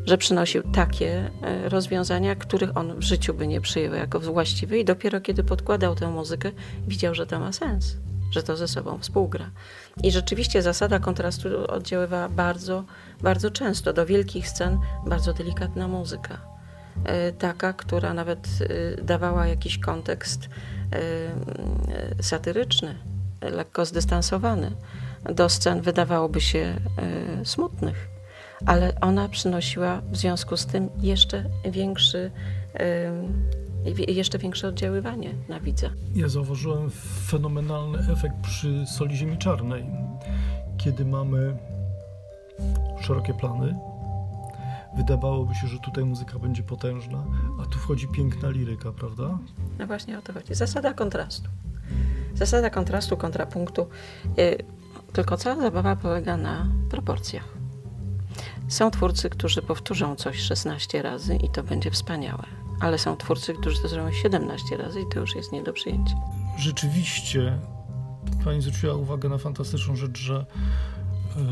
że 0.07 0.19
przynosił 0.19 0.63
takie 0.73 1.31
e, 1.43 1.69
rozwiązania, 1.69 2.37
których 2.37 2.77
on 2.77 2.95
w 2.99 3.03
życiu 3.03 3.35
by 3.35 3.47
nie 3.47 3.61
przyjął 3.61 3.95
jako 3.95 4.21
właściwe 4.21 4.79
i 4.79 4.85
dopiero 4.85 5.21
kiedy 5.21 5.45
podkładał 5.45 5.95
tę 5.95 6.11
muzykę, 6.11 6.53
widział, 6.89 7.15
że 7.15 7.27
to 7.27 7.41
ma 7.41 7.53
sens, 7.53 7.97
że 8.31 8.43
to 8.43 8.57
ze 8.57 8.69
sobą 8.69 8.99
współgra. 8.99 9.51
I 10.03 10.13
rzeczywiście 10.13 10.63
zasada 10.63 10.99
kontrastu 10.99 11.49
oddziaływała 11.69 12.29
bardzo, 12.29 12.85
bardzo 13.23 13.51
często. 13.51 13.93
Do 13.93 14.07
wielkich 14.07 14.49
scen 14.49 14.79
bardzo 15.07 15.33
delikatna 15.33 15.89
muzyka. 15.89 16.54
E, 17.05 17.33
taka, 17.33 17.73
która 17.73 18.15
nawet 18.15 18.49
e, 18.99 19.03
dawała 19.03 19.47
jakiś 19.47 19.79
kontekst 19.79 20.49
satyryczny, 22.21 22.95
lekko 23.41 23.85
zdystansowany 23.85 24.71
do 25.25 25.49
scen 25.49 25.81
wydawałoby 25.81 26.41
się 26.41 26.75
smutnych 27.45 28.09
ale 28.67 29.01
ona 29.01 29.29
przynosiła 29.29 30.03
w 30.11 30.17
związku 30.17 30.57
z 30.57 30.67
tym 30.67 30.89
jeszcze 31.01 31.45
większy, 31.71 32.31
jeszcze 34.09 34.39
większe 34.39 34.69
oddziaływanie 34.69 35.35
na 35.49 35.61
widza. 35.61 35.91
Ja 36.15 36.29
zauważyłem 36.29 36.91
fenomenalny 37.27 37.99
efekt 38.13 38.37
przy 38.43 38.87
Soli 38.87 39.17
Ziemi 39.17 39.39
Czarnej, 39.39 39.87
kiedy 40.79 41.05
mamy 41.05 41.57
szerokie 43.01 43.35
plany. 43.35 43.75
Wydawałoby 44.97 45.55
się, 45.55 45.67
że 45.67 45.79
tutaj 45.79 46.05
muzyka 46.05 46.39
będzie 46.39 46.63
potężna, 46.63 47.25
a 47.63 47.67
tu 47.67 47.79
wchodzi 47.79 48.09
piękna 48.09 48.51
liryka, 48.51 48.93
prawda? 48.93 49.39
No 49.79 49.87
właśnie 49.87 50.19
o 50.19 50.23
to 50.23 50.33
chodzi. 50.33 50.55
Zasada 50.55 50.95
kontrastu. 50.95 51.49
Zasada 52.35 52.71
kontrastu, 52.71 53.17
kontrapunktu. 53.17 53.87
Y, 54.39 54.65
tylko 55.13 55.37
cała 55.37 55.63
zabawa 55.63 55.97
polega 55.97 56.37
na 56.37 56.67
proporcjach. 56.91 57.49
Są 58.69 58.91
twórcy, 58.91 59.31
którzy 59.31 59.63
powtórzą 59.63 60.17
coś 60.17 60.41
16 60.41 61.03
razy 61.03 61.37
i 61.37 61.49
to 61.49 61.63
będzie 61.63 61.91
wspaniałe, 61.91 62.45
ale 62.81 62.99
są 62.99 63.17
twórcy, 63.17 63.55
którzy 63.55 63.83
to 63.83 63.89
zrobią 63.89 64.13
17 64.13 64.77
razy 64.77 65.01
i 65.01 65.05
to 65.15 65.21
już 65.21 65.37
jest 65.37 65.53
nie 65.53 65.63
do 65.63 65.73
przyjęcia. 65.73 66.15
Rzeczywiście, 66.59 67.59
Pani 68.45 68.63
zwróciła 68.63 68.95
uwagę 68.95 69.29
na 69.29 69.39
fantastyczną 69.39 69.97
rzecz, 69.97 70.19
że 70.19 70.47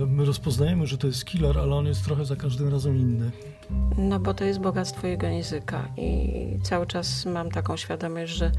my 0.07 0.25
rozpoznajemy, 0.25 0.87
że 0.87 0.99
to 0.99 1.07
jest 1.07 1.25
killer, 1.25 1.59
ale 1.59 1.75
on 1.75 1.87
jest 1.87 2.05
trochę 2.05 2.25
za 2.25 2.37
każdym 2.37 2.69
razem 2.69 2.97
inny. 2.97 3.31
No 3.99 4.19
bo 4.19 4.35
to 4.35 4.45
jest 4.45 4.61
bogactwo 4.61 5.07
jego 5.07 5.27
języka 5.27 5.89
i 5.97 6.59
cały 6.63 6.87
czas 6.87 7.27
mam 7.27 7.51
taką 7.51 7.77
świadomość, 7.77 8.33
że 8.33 8.53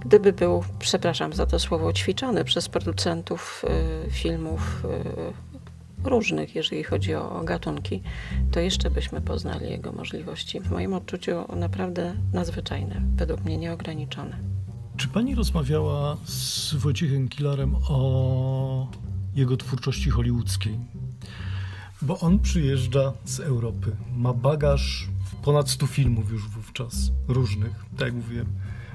gdyby 0.00 0.32
był, 0.32 0.64
przepraszam 0.78 1.32
za 1.32 1.46
to 1.46 1.58
słowo, 1.58 1.92
ćwiczony 1.92 2.44
przez 2.44 2.68
producentów 2.68 3.64
y, 4.06 4.10
filmów 4.10 4.84
y, 4.84 6.08
różnych, 6.08 6.54
jeżeli 6.54 6.84
chodzi 6.84 7.14
o, 7.14 7.42
gatunki, 7.44 8.02
to 8.52 8.60
jeszcze 8.60 8.90
byśmy 8.90 9.20
poznali 9.20 9.70
jego 9.70 9.92
możliwości. 9.92 10.60
W 10.60 10.70
moim 10.70 10.94
odczuciu 10.94 11.56
naprawdę 11.56 12.14
nadzwyczajne, 12.32 13.02
według 13.16 13.44
mnie 13.44 13.56
nieograniczone. 13.58 14.38
Czy 14.96 15.08
pani 15.08 15.34
rozmawiała 15.34 16.16
z 16.24 16.74
Wojciechem 16.74 17.28
Kilarem 17.28 17.76
o 17.88 18.88
jego 19.36 19.56
twórczości 19.56 20.10
hollywoodzkiej? 20.10 20.78
Bo 22.02 22.20
on 22.20 22.38
przyjeżdża 22.38 23.12
z 23.24 23.40
Europy, 23.40 23.96
ma 24.16 24.32
bagaż 24.32 25.08
ponad 25.42 25.70
100 25.70 25.86
filmów 25.86 26.32
już 26.32 26.48
wówczas, 26.48 27.12
różnych, 27.28 27.84
tak 27.96 28.06
jak 28.06 28.14
mówiłem, 28.14 28.46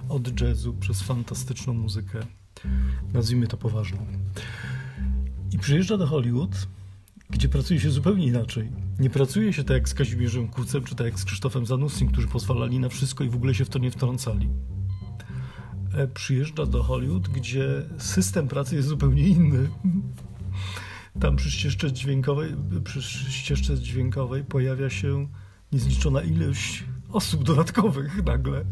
od 0.09 0.41
jazzu 0.41 0.73
przez 0.73 1.01
fantastyczną 1.01 1.73
muzykę, 1.73 2.19
nazwijmy 3.13 3.47
to 3.47 3.57
poważną. 3.57 4.05
I 5.51 5.59
przyjeżdża 5.59 5.97
do 5.97 6.07
Hollywood 6.07 6.67
gdzie 7.31 7.49
pracuje 7.49 7.79
się 7.79 7.91
zupełnie 7.91 8.25
inaczej. 8.25 8.69
Nie 8.99 9.09
pracuje 9.09 9.53
się 9.53 9.63
tak 9.63 9.77
jak 9.77 9.89
z 9.89 9.93
Kazimierzem 9.93 10.47
Kucem, 10.47 10.83
czy 10.83 10.95
tak 10.95 11.07
jak 11.07 11.19
z 11.19 11.25
Krzysztofem 11.25 11.65
Zanussim, 11.65 12.07
którzy 12.07 12.27
pozwalali 12.27 12.79
na 12.79 12.89
wszystko 12.89 13.23
i 13.23 13.29
w 13.29 13.35
ogóle 13.35 13.55
się 13.55 13.65
w 13.65 13.69
to 13.69 13.79
nie 13.79 13.91
wtrącali. 13.91 14.49
E, 15.93 16.07
przyjeżdża 16.07 16.65
do 16.65 16.83
Hollywood, 16.83 17.29
gdzie 17.29 17.85
system 17.97 18.47
pracy 18.47 18.75
jest 18.75 18.87
zupełnie 18.87 19.27
inny. 19.27 19.69
Tam 21.21 21.35
przy 21.35 21.51
ścieżce 21.51 21.91
dźwiękowej, 21.91 22.55
przy 22.83 23.01
ścieżce 23.31 23.79
dźwiękowej 23.79 24.43
pojawia 24.43 24.89
się 24.89 25.27
niezliczona 25.71 26.21
ilość 26.21 26.83
osób 27.13 27.43
dodatkowych 27.43 28.25
nagle. 28.25 28.65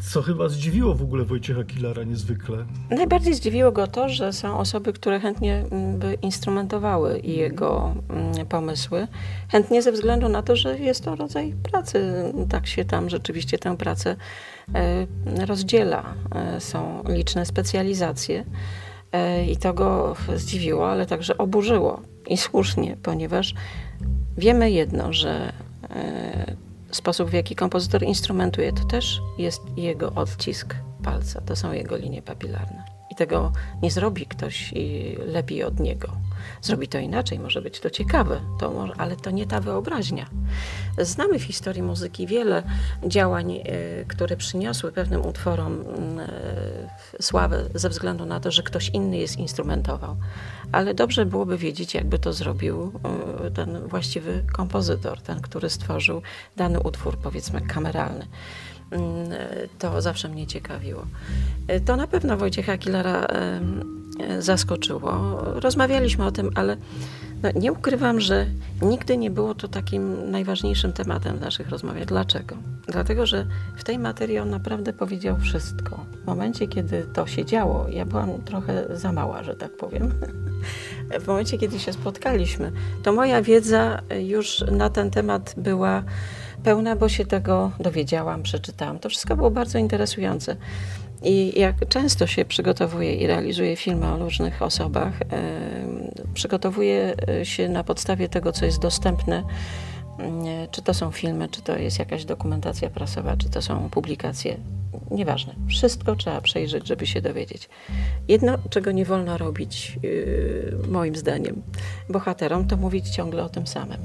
Co 0.00 0.22
chyba 0.22 0.48
zdziwiło 0.48 0.94
w 0.94 1.02
ogóle 1.02 1.24
Wojciecha 1.24 1.64
Killara 1.64 2.04
niezwykle. 2.04 2.66
Najbardziej 2.90 3.34
zdziwiło 3.34 3.72
go 3.72 3.86
to, 3.86 4.08
że 4.08 4.32
są 4.32 4.58
osoby, 4.58 4.92
które 4.92 5.20
chętnie 5.20 5.64
mm, 5.70 5.98
by 5.98 6.18
instrumentowały 6.22 7.20
jego 7.20 7.94
mm, 8.08 8.46
pomysły. 8.46 9.08
Chętnie 9.48 9.82
ze 9.82 9.92
względu 9.92 10.28
na 10.28 10.42
to, 10.42 10.56
że 10.56 10.78
jest 10.78 11.04
to 11.04 11.16
rodzaj 11.16 11.54
pracy. 11.62 12.32
Tak 12.48 12.66
się 12.66 12.84
tam 12.84 13.10
rzeczywiście 13.10 13.58
tę 13.58 13.76
pracę 13.76 14.16
e, 14.74 15.46
rozdziela. 15.46 16.14
E, 16.34 16.60
są 16.60 17.02
liczne 17.08 17.46
specjalizacje. 17.46 18.44
E, 19.14 19.44
I 19.46 19.56
to 19.56 19.74
go 19.74 20.16
zdziwiło, 20.36 20.90
ale 20.90 21.06
także 21.06 21.38
oburzyło. 21.38 22.00
I 22.26 22.36
słusznie, 22.36 22.96
ponieważ 23.02 23.54
wiemy 24.36 24.70
jedno, 24.70 25.12
że 25.12 25.52
sposób, 26.90 27.30
w 27.30 27.32
jaki 27.32 27.54
kompozytor 27.54 28.02
instrumentuje, 28.02 28.72
to 28.72 28.84
też 28.84 29.20
jest 29.38 29.62
jego 29.76 30.12
odcisk 30.12 30.74
palca, 31.02 31.40
to 31.40 31.56
są 31.56 31.72
jego 31.72 31.96
linie 31.96 32.22
papilarne. 32.22 32.84
I 33.10 33.14
tego 33.14 33.52
nie 33.82 33.90
zrobi 33.90 34.26
ktoś 34.26 34.74
lepiej 35.26 35.64
od 35.64 35.80
niego. 35.80 36.08
Zrobi 36.62 36.88
to 36.88 36.98
inaczej, 36.98 37.38
może 37.38 37.62
być 37.62 37.80
to 37.80 37.90
ciekawe, 37.90 38.40
to 38.60 38.70
może, 38.70 38.94
ale 38.98 39.16
to 39.16 39.30
nie 39.30 39.46
ta 39.46 39.60
wyobraźnia. 39.60 40.26
Znamy 40.98 41.38
w 41.38 41.42
historii 41.42 41.82
muzyki 41.82 42.26
wiele 42.26 42.62
działań, 43.06 43.52
e, 43.52 43.62
które 44.04 44.36
przyniosły 44.36 44.92
pewnym 44.92 45.26
utworom 45.26 45.84
e, 46.18 46.28
sławę 47.20 47.64
ze 47.74 47.88
względu 47.88 48.26
na 48.26 48.40
to, 48.40 48.50
że 48.50 48.62
ktoś 48.62 48.88
inny 48.88 49.16
jest 49.16 49.36
instrumentował. 49.36 50.16
Ale 50.72 50.94
dobrze 50.94 51.26
byłoby 51.26 51.58
wiedzieć, 51.58 51.94
jakby 51.94 52.18
to 52.18 52.32
zrobił 52.32 52.92
e, 53.44 53.50
ten 53.50 53.88
właściwy 53.88 54.44
kompozytor, 54.52 55.20
ten, 55.20 55.40
który 55.40 55.70
stworzył 55.70 56.22
dany 56.56 56.80
utwór, 56.80 57.18
powiedzmy, 57.18 57.60
kameralny 57.60 58.26
mm, 58.90 59.28
to 59.78 60.02
zawsze 60.02 60.28
mnie 60.28 60.46
ciekawiło. 60.46 61.06
To 61.84 61.96
na 61.96 62.06
pewno 62.06 62.36
Wojciecha 62.36 62.78
Kilara 62.78 63.26
zaskoczyło. 64.38 65.38
Rozmawialiśmy 65.54 66.24
o 66.24 66.32
tym, 66.32 66.50
ale 66.54 66.76
no, 67.42 67.48
nie 67.60 67.72
ukrywam, 67.72 68.20
że 68.20 68.46
nigdy 68.82 69.16
nie 69.16 69.30
było 69.30 69.54
to 69.54 69.68
takim 69.68 70.30
najważniejszym 70.30 70.92
tematem 70.92 71.36
w 71.36 71.40
naszych 71.40 71.68
rozmowach. 71.68 72.04
Dlaczego? 72.04 72.56
Dlatego, 72.88 73.26
że 73.26 73.46
w 73.76 73.84
tej 73.84 73.98
materii 73.98 74.38
on 74.38 74.50
naprawdę 74.50 74.92
powiedział 74.92 75.36
wszystko. 75.36 76.04
W 76.22 76.26
momencie, 76.26 76.68
kiedy 76.68 77.02
to 77.02 77.26
się 77.26 77.44
działo, 77.44 77.86
ja 77.88 78.04
byłam 78.04 78.42
trochę 78.44 78.96
za 78.96 79.12
mała, 79.12 79.42
że 79.42 79.54
tak 79.54 79.76
powiem. 79.76 80.10
W 81.20 81.26
momencie, 81.26 81.58
kiedy 81.58 81.78
się 81.78 81.92
spotkaliśmy, 81.92 82.72
to 83.02 83.12
moja 83.12 83.42
wiedza 83.42 84.02
już 84.20 84.64
na 84.70 84.90
ten 84.90 85.10
temat 85.10 85.54
była 85.56 86.02
pełna, 86.62 86.96
bo 86.96 87.08
się 87.08 87.26
tego 87.26 87.70
dowiedziałam, 87.80 88.42
przeczytałam. 88.42 88.98
To 88.98 89.08
wszystko 89.08 89.36
było 89.36 89.50
bardzo 89.50 89.78
interesujące. 89.78 90.56
I 91.24 91.60
jak 91.60 91.88
często 91.88 92.26
się 92.26 92.44
przygotowuje 92.44 93.14
i 93.14 93.26
realizuje 93.26 93.76
filmy 93.76 94.06
o 94.06 94.18
różnych 94.18 94.62
osobach, 94.62 95.12
przygotowuje 96.34 97.14
e, 97.28 97.44
się 97.44 97.68
na 97.68 97.84
podstawie 97.84 98.28
tego, 98.28 98.52
co 98.52 98.64
jest 98.64 98.80
dostępne 98.80 99.42
Mm, 100.18 100.68
czy 100.70 100.82
to 100.82 100.94
są 100.94 101.10
filmy, 101.10 101.48
czy 101.48 101.62
to 101.62 101.76
jest 101.76 101.98
jakaś 101.98 102.24
dokumentacja 102.24 102.90
prasowa, 102.90 103.36
czy 103.36 103.50
to 103.50 103.62
są 103.62 103.90
publikacje, 103.90 104.56
nieważne. 105.10 105.54
Wszystko 105.68 106.16
trzeba 106.16 106.40
przejrzeć, 106.40 106.86
żeby 106.86 107.06
się 107.06 107.20
dowiedzieć. 107.20 107.68
Jedno, 108.28 108.58
czego 108.70 108.92
nie 108.92 109.04
wolno 109.04 109.38
robić, 109.38 109.98
yy, 110.02 110.78
moim 110.88 111.16
zdaniem, 111.16 111.62
bohaterom, 112.08 112.66
to 112.66 112.76
mówić 112.76 113.08
ciągle 113.08 113.44
o 113.44 113.48
tym 113.48 113.66
samym. 113.66 113.98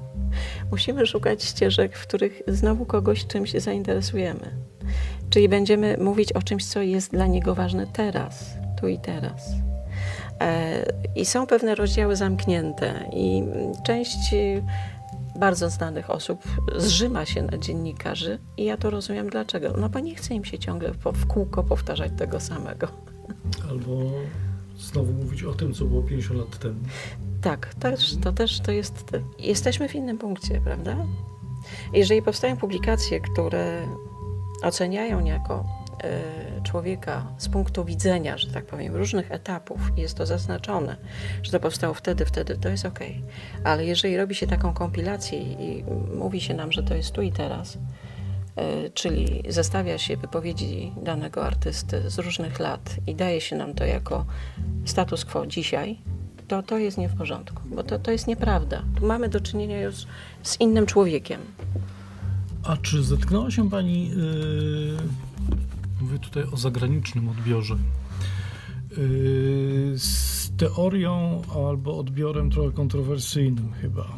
Musimy 0.70 1.06
szukać 1.06 1.44
ścieżek, 1.44 1.96
w 1.96 2.06
których 2.06 2.42
znowu 2.46 2.86
kogoś 2.86 3.26
czymś 3.26 3.52
zainteresujemy. 3.52 4.50
Czyli 5.30 5.48
będziemy 5.48 5.96
mówić 5.96 6.32
o 6.32 6.42
czymś, 6.42 6.64
co 6.64 6.82
jest 6.82 7.10
dla 7.10 7.26
niego 7.26 7.54
ważne 7.54 7.86
teraz, 7.86 8.54
tu 8.80 8.88
i 8.88 8.98
teraz. 8.98 9.52
E, 10.40 10.84
I 11.16 11.24
są 11.24 11.46
pewne 11.46 11.74
rozdziały 11.74 12.16
zamknięte, 12.16 13.10
i 13.12 13.42
część 13.84 14.34
bardzo 15.40 15.70
znanych 15.70 16.10
osób 16.10 16.42
zrzyma 16.76 17.26
się 17.26 17.42
na 17.42 17.58
dziennikarzy 17.58 18.38
i 18.56 18.64
ja 18.64 18.76
to 18.76 18.90
rozumiem 18.90 19.30
dlaczego. 19.30 19.74
No 19.78 19.88
bo 19.88 20.00
nie 20.00 20.14
chce 20.14 20.34
im 20.34 20.44
się 20.44 20.58
ciągle 20.58 20.92
w 20.92 21.26
kółko 21.26 21.64
powtarzać 21.64 22.12
tego 22.18 22.40
samego. 22.40 22.88
Albo 23.70 24.10
znowu 24.78 25.12
mówić 25.12 25.42
o 25.42 25.54
tym, 25.54 25.74
co 25.74 25.84
było 25.84 26.02
50 26.02 26.40
lat 26.40 26.58
temu. 26.58 26.80
Tak, 27.42 27.74
też, 27.74 28.16
to 28.16 28.32
też 28.32 28.60
to 28.60 28.72
jest. 28.72 29.10
Jesteśmy 29.38 29.88
w 29.88 29.94
innym 29.94 30.18
punkcie, 30.18 30.60
prawda? 30.64 30.96
Jeżeli 31.92 32.22
powstają 32.22 32.56
publikacje, 32.56 33.20
które 33.20 33.86
oceniają 34.62 35.20
niejako 35.20 35.64
y, 36.58 36.62
człowieka 36.62 37.26
z 37.38 37.48
punktu 37.48 37.84
widzenia, 37.84 38.38
że 38.38 38.52
tak 38.52 38.66
powiem, 38.66 38.96
różnych 38.96 39.32
etapów 39.32 39.80
i 39.96 40.00
jest 40.00 40.16
to 40.16 40.26
zaznaczone, 40.26 40.96
że 41.42 41.52
to 41.52 41.60
powstało 41.60 41.94
wtedy, 41.94 42.24
wtedy, 42.24 42.56
to 42.56 42.68
jest 42.68 42.86
ok. 42.86 42.98
Ale 43.64 43.84
jeżeli 43.84 44.16
robi 44.16 44.34
się 44.34 44.46
taką 44.46 44.74
kompilację 44.74 45.38
i 45.38 45.84
mówi 46.14 46.40
się 46.40 46.54
nam, 46.54 46.72
że 46.72 46.82
to 46.82 46.94
jest 46.94 47.12
tu 47.12 47.22
i 47.22 47.32
teraz, 47.32 47.76
y, 47.76 48.90
czyli 48.94 49.42
zestawia 49.48 49.98
się 49.98 50.16
wypowiedzi 50.16 50.92
danego 51.02 51.46
artysty 51.46 52.10
z 52.10 52.18
różnych 52.18 52.58
lat 52.58 52.96
i 53.06 53.14
daje 53.14 53.40
się 53.40 53.56
nam 53.56 53.74
to 53.74 53.84
jako 53.84 54.24
status 54.84 55.24
quo 55.24 55.46
dzisiaj, 55.46 55.98
to 56.50 56.62
to 56.62 56.78
jest 56.78 56.98
nie 56.98 57.08
w 57.08 57.16
porządku, 57.16 57.62
bo 57.64 57.82
to, 57.82 57.98
to 57.98 58.10
jest 58.10 58.26
nieprawda. 58.26 58.82
Tu 58.98 59.06
mamy 59.06 59.28
do 59.28 59.40
czynienia 59.40 59.80
już 59.80 59.94
z 60.42 60.60
innym 60.60 60.86
człowiekiem. 60.86 61.40
A 62.70 62.76
czy 62.76 63.02
zetknęła 63.02 63.50
się 63.50 63.70
Pani, 63.70 64.08
yy, 64.08 64.96
mówię 66.00 66.18
tutaj 66.18 66.44
o 66.52 66.56
zagranicznym 66.56 67.28
odbiorze, 67.28 67.74
yy, 68.90 69.98
z 69.98 70.52
teorią 70.56 71.42
albo 71.68 71.98
odbiorem 71.98 72.50
trochę 72.50 72.70
kontrowersyjnym 72.70 73.72
chyba, 73.72 74.08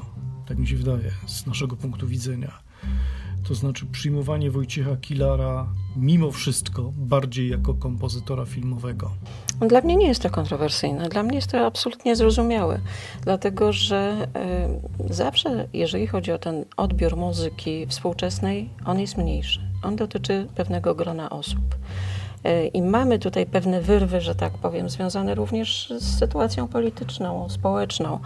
tak 0.46 0.58
mi 0.58 0.66
się 0.66 0.76
wydaje, 0.76 1.10
z 1.26 1.46
naszego 1.46 1.76
punktu 1.76 2.06
widzenia, 2.06 2.58
to 3.48 3.54
znaczy 3.54 3.86
przyjmowanie 3.86 4.50
Wojciecha 4.50 4.96
Kilara 4.96 5.66
mimo 5.96 6.30
wszystko 6.30 6.92
bardziej 6.96 7.50
jako 7.50 7.74
kompozytora 7.74 8.44
filmowego. 8.44 9.10
Dla 9.60 9.80
mnie 9.80 9.96
nie 9.96 10.06
jest 10.06 10.22
to 10.22 10.30
kontrowersyjne, 10.30 11.08
dla 11.08 11.22
mnie 11.22 11.36
jest 11.36 11.50
to 11.50 11.66
absolutnie 11.66 12.16
zrozumiałe, 12.16 12.80
dlatego 13.22 13.72
że 13.72 14.28
y, 15.08 15.14
zawsze, 15.14 15.68
jeżeli 15.72 16.06
chodzi 16.06 16.32
o 16.32 16.38
ten 16.38 16.64
odbiór 16.76 17.16
muzyki 17.16 17.86
współczesnej, 17.86 18.70
on 18.84 19.00
jest 19.00 19.16
mniejszy. 19.16 19.60
On 19.82 19.96
dotyczy 19.96 20.46
pewnego 20.54 20.94
grona 20.94 21.30
osób. 21.30 21.74
Y, 22.46 22.66
I 22.66 22.82
mamy 22.82 23.18
tutaj 23.18 23.46
pewne 23.46 23.80
wyrwy, 23.80 24.20
że 24.20 24.34
tak 24.34 24.52
powiem, 24.52 24.88
związane 24.88 25.34
również 25.34 25.92
z 25.98 26.18
sytuacją 26.18 26.68
polityczną, 26.68 27.48
społeczną. 27.48 28.20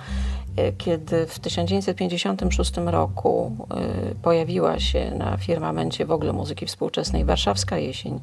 E, 0.57 0.73
kiedy 0.73 1.27
w 1.27 1.39
1956 1.39 2.73
roku 2.77 3.57
e, 3.71 4.15
pojawiła 4.15 4.79
się 4.79 5.11
na 5.19 5.37
firmamencie 5.37 6.07
w 6.07 6.11
ogóle 6.11 6.33
muzyki 6.33 6.67
współczesnej 6.67 7.25
Warszawska 7.25 7.79
Jesień, 7.79 8.21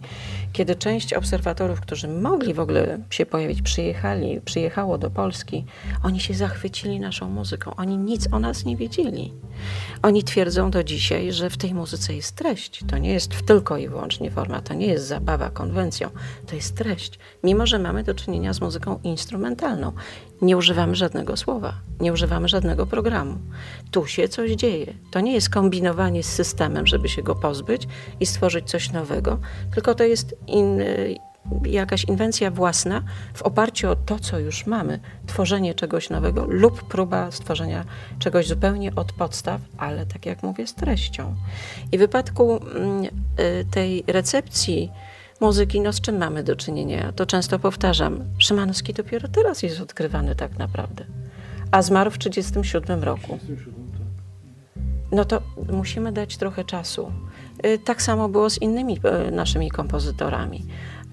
kiedy 0.53 0.75
część 0.75 1.13
obserwatorów, 1.13 1.81
którzy 1.81 2.07
mogli 2.07 2.53
w 2.53 2.59
ogóle 2.59 2.99
się 3.09 3.25
pojawić, 3.25 3.61
przyjechali, 3.61 4.41
przyjechało 4.41 4.97
do 4.97 5.09
Polski, 5.09 5.65
oni 6.03 6.19
się 6.19 6.33
zachwycili 6.33 6.99
naszą 6.99 7.29
muzyką. 7.29 7.75
Oni 7.75 7.97
nic 7.97 8.27
o 8.31 8.39
nas 8.39 8.65
nie 8.65 8.77
wiedzieli. 8.77 9.33
Oni 10.01 10.23
twierdzą 10.23 10.71
do 10.71 10.83
dzisiaj, 10.83 11.31
że 11.31 11.49
w 11.49 11.57
tej 11.57 11.73
muzyce 11.73 12.15
jest 12.15 12.35
treść. 12.35 12.83
To 12.87 12.97
nie 12.97 13.13
jest 13.13 13.45
tylko 13.45 13.77
i 13.77 13.87
wyłącznie 13.87 14.31
forma, 14.31 14.61
to 14.61 14.73
nie 14.73 14.87
jest 14.87 15.07
zabawa 15.07 15.49
konwencją, 15.49 16.09
to 16.47 16.55
jest 16.55 16.75
treść. 16.77 17.19
Mimo, 17.43 17.67
że 17.67 17.79
mamy 17.79 18.03
do 18.03 18.13
czynienia 18.13 18.53
z 18.53 18.61
muzyką 18.61 18.99
instrumentalną 19.03 19.91
nie 20.43 20.57
używamy 20.57 20.95
żadnego 20.95 21.37
słowa, 21.37 21.73
nie 21.99 22.13
używamy 22.13 22.47
żadnego 22.47 22.85
programu. 22.85 23.37
Tu 23.91 24.07
się 24.07 24.27
coś 24.27 24.51
dzieje. 24.51 24.93
To 25.11 25.19
nie 25.19 25.33
jest 25.33 25.49
kombinowanie 25.49 26.23
z 26.23 26.33
systemem, 26.33 26.87
żeby 26.87 27.09
się 27.09 27.23
go 27.23 27.35
pozbyć 27.35 27.87
i 28.19 28.25
stworzyć 28.25 28.69
coś 28.69 28.91
nowego, 28.91 29.39
tylko 29.73 29.95
to 29.95 30.03
jest 30.03 30.35
in, 30.47 30.81
jakaś 31.65 32.03
inwencja 32.03 32.51
własna 32.51 33.03
w 33.33 33.41
oparciu 33.41 33.89
o 33.89 33.95
to, 33.95 34.19
co 34.19 34.39
już 34.39 34.65
mamy, 34.65 34.99
tworzenie 35.27 35.73
czegoś 35.73 36.09
nowego 36.09 36.45
lub 36.49 36.83
próba 36.83 37.31
stworzenia 37.31 37.85
czegoś 38.19 38.47
zupełnie 38.47 38.95
od 38.95 39.13
podstaw, 39.13 39.61
ale 39.77 40.05
tak 40.05 40.25
jak 40.25 40.43
mówię, 40.43 40.67
z 40.67 40.73
treścią. 40.73 41.35
I 41.91 41.97
w 41.97 41.99
wypadku 41.99 42.59
mm, 42.75 43.03
y, 43.03 43.65
tej 43.71 44.03
recepcji, 44.07 44.91
muzyki, 45.41 45.81
no 45.81 45.93
z 45.93 46.01
czym 46.01 46.17
mamy 46.17 46.43
do 46.43 46.55
czynienia? 46.55 47.11
To 47.11 47.25
często 47.25 47.59
powtarzam. 47.59 48.23
Szymanowski 48.37 48.93
dopiero 48.93 49.27
teraz 49.27 49.63
jest 49.63 49.81
odkrywany 49.81 50.35
tak 50.35 50.57
naprawdę. 50.57 51.05
A 51.71 51.81
zmarł 51.81 52.11
w 52.11 52.17
1937 52.17 53.03
roku. 53.03 53.39
No 55.11 55.25
to 55.25 55.41
musimy 55.71 56.11
dać 56.11 56.37
trochę 56.37 56.63
czasu. 56.63 57.11
Y, 57.65 57.79
tak 57.79 58.01
samo 58.01 58.29
było 58.29 58.49
z 58.49 58.61
innymi 58.61 58.97
y, 59.27 59.31
naszymi 59.31 59.71
kompozytorami. 59.71 60.65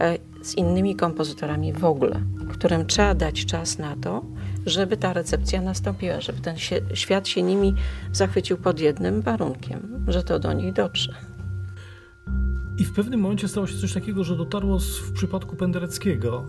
Y, 0.02 0.44
z 0.44 0.54
innymi 0.54 0.96
kompozytorami 0.96 1.72
w 1.72 1.84
ogóle, 1.84 2.20
którym 2.52 2.86
trzeba 2.86 3.14
dać 3.14 3.46
czas 3.46 3.78
na 3.78 3.96
to, 3.96 4.24
żeby 4.66 4.96
ta 4.96 5.12
recepcja 5.12 5.62
nastąpiła, 5.62 6.20
żeby 6.20 6.40
ten 6.40 6.56
świat 6.94 7.28
się 7.28 7.42
nimi 7.42 7.74
zachwycił 8.12 8.56
pod 8.56 8.80
jednym 8.80 9.22
warunkiem, 9.22 10.04
że 10.08 10.22
to 10.22 10.38
do 10.38 10.52
nich 10.52 10.72
dotrze. 10.72 11.29
I 12.80 12.84
w 12.84 12.92
pewnym 12.92 13.20
momencie 13.20 13.48
stało 13.48 13.66
się 13.66 13.78
coś 13.78 13.92
takiego, 13.92 14.24
że 14.24 14.36
dotarło 14.36 14.78
w 14.78 15.12
przypadku 15.12 15.56
Pendereckiego. 15.56 16.44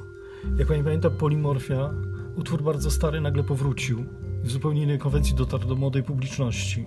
Jak 0.58 0.67
pani 0.67 0.84
pamięta, 0.84 1.10
Polimorfia, 1.10 1.94
utwór 2.36 2.63
bardzo 2.63 2.91
stary, 2.91 3.22
nagle 3.22 3.44
powrócił. 3.44 4.06
W 4.44 4.52
zupełnie 4.52 4.84
innej 4.84 5.00
konwencji 5.00 5.36
dotarł 5.36 5.67
do 5.67 5.76
młodej 5.76 6.04
publiczności. 6.04 6.86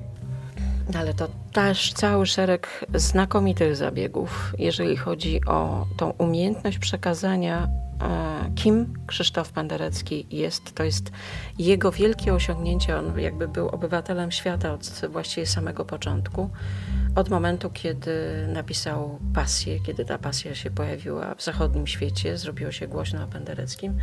Ale 0.94 1.14
to 1.14 1.28
też 1.52 1.92
cały 1.92 2.26
szereg 2.26 2.84
znakomitych 2.94 3.76
zabiegów, 3.76 4.54
jeżeli 4.58 4.96
chodzi 4.96 5.40
o 5.46 5.86
tą 5.96 6.10
umiejętność 6.10 6.78
przekazania, 6.78 7.68
e, 8.02 8.52
kim 8.54 8.94
Krzysztof 9.06 9.52
Penderecki 9.52 10.26
jest. 10.30 10.74
To 10.74 10.84
jest 10.84 11.12
jego 11.58 11.92
wielkie 11.92 12.34
osiągnięcie. 12.34 12.98
On 12.98 13.18
jakby 13.18 13.48
był 13.48 13.68
obywatelem 13.68 14.30
świata 14.30 14.72
od 14.72 15.02
właściwie 15.10 15.46
samego 15.46 15.84
początku 15.84 16.50
od 17.16 17.28
momentu, 17.28 17.70
kiedy 17.70 18.46
napisał 18.48 19.18
pasję, 19.34 19.80
kiedy 19.80 20.04
ta 20.04 20.18
pasja 20.18 20.54
się 20.54 20.70
pojawiła 20.70 21.34
w 21.34 21.42
zachodnim 21.42 21.86
świecie, 21.86 22.38
zrobiło 22.38 22.72
się 22.72 22.88
głośno 22.88 23.24
o 23.24 23.26
Pendereckim, 23.26 23.98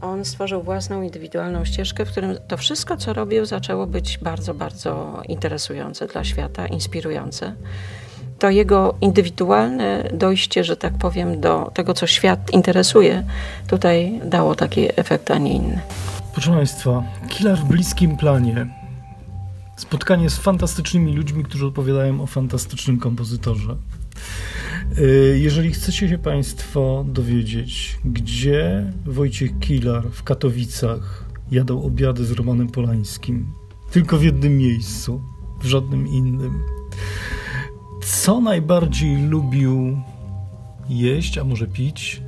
on 0.00 0.24
stworzył 0.24 0.62
własną 0.62 1.02
indywidualną 1.02 1.64
ścieżkę, 1.64 2.04
w 2.04 2.10
którym 2.10 2.36
to 2.48 2.56
wszystko, 2.56 2.96
co 2.96 3.12
robił, 3.12 3.44
zaczęło 3.46 3.86
być 3.86 4.18
bardzo, 4.18 4.54
bardzo 4.54 5.22
interesujące 5.28 6.06
dla 6.06 6.24
świata, 6.24 6.66
inspirujące. 6.66 7.54
To 8.38 8.50
jego 8.50 8.94
indywidualne 9.00 10.08
dojście, 10.12 10.64
że 10.64 10.76
tak 10.76 10.98
powiem, 10.98 11.40
do 11.40 11.70
tego, 11.74 11.94
co 11.94 12.06
świat 12.06 12.50
interesuje, 12.52 13.24
tutaj 13.68 14.20
dało 14.24 14.54
taki 14.54 14.88
efekt, 15.00 15.30
a 15.30 15.38
nie 15.38 15.52
inny. 15.52 15.80
Proszę 16.32 16.52
Państwa, 16.52 17.02
Killer 17.28 17.56
w 17.56 17.64
bliskim 17.64 18.16
planie 18.16 18.66
Spotkanie 19.76 20.30
z 20.30 20.38
fantastycznymi 20.38 21.12
ludźmi, 21.12 21.44
którzy 21.44 21.66
opowiadają 21.66 22.20
o 22.20 22.26
fantastycznym 22.26 22.98
kompozytorze. 22.98 23.76
Y, 24.98 25.38
jeżeli 25.42 25.72
chcecie 25.72 26.08
się 26.08 26.18
Państwo 26.18 27.04
dowiedzieć, 27.08 27.98
gdzie 28.04 28.92
Wojciech 29.06 29.58
Kilar 29.58 30.10
w 30.10 30.22
Katowicach 30.22 31.24
jadał 31.50 31.86
obiady 31.86 32.24
z 32.24 32.30
Romanem 32.30 32.68
Polańskim, 32.68 33.52
tylko 33.90 34.18
w 34.18 34.22
jednym 34.22 34.58
miejscu, 34.58 35.22
w 35.60 35.66
żadnym 35.66 36.06
innym. 36.06 36.62
Co 38.02 38.40
najbardziej 38.40 39.28
lubił 39.28 40.02
jeść, 40.88 41.38
a 41.38 41.44
może 41.44 41.66
pić 41.66 42.22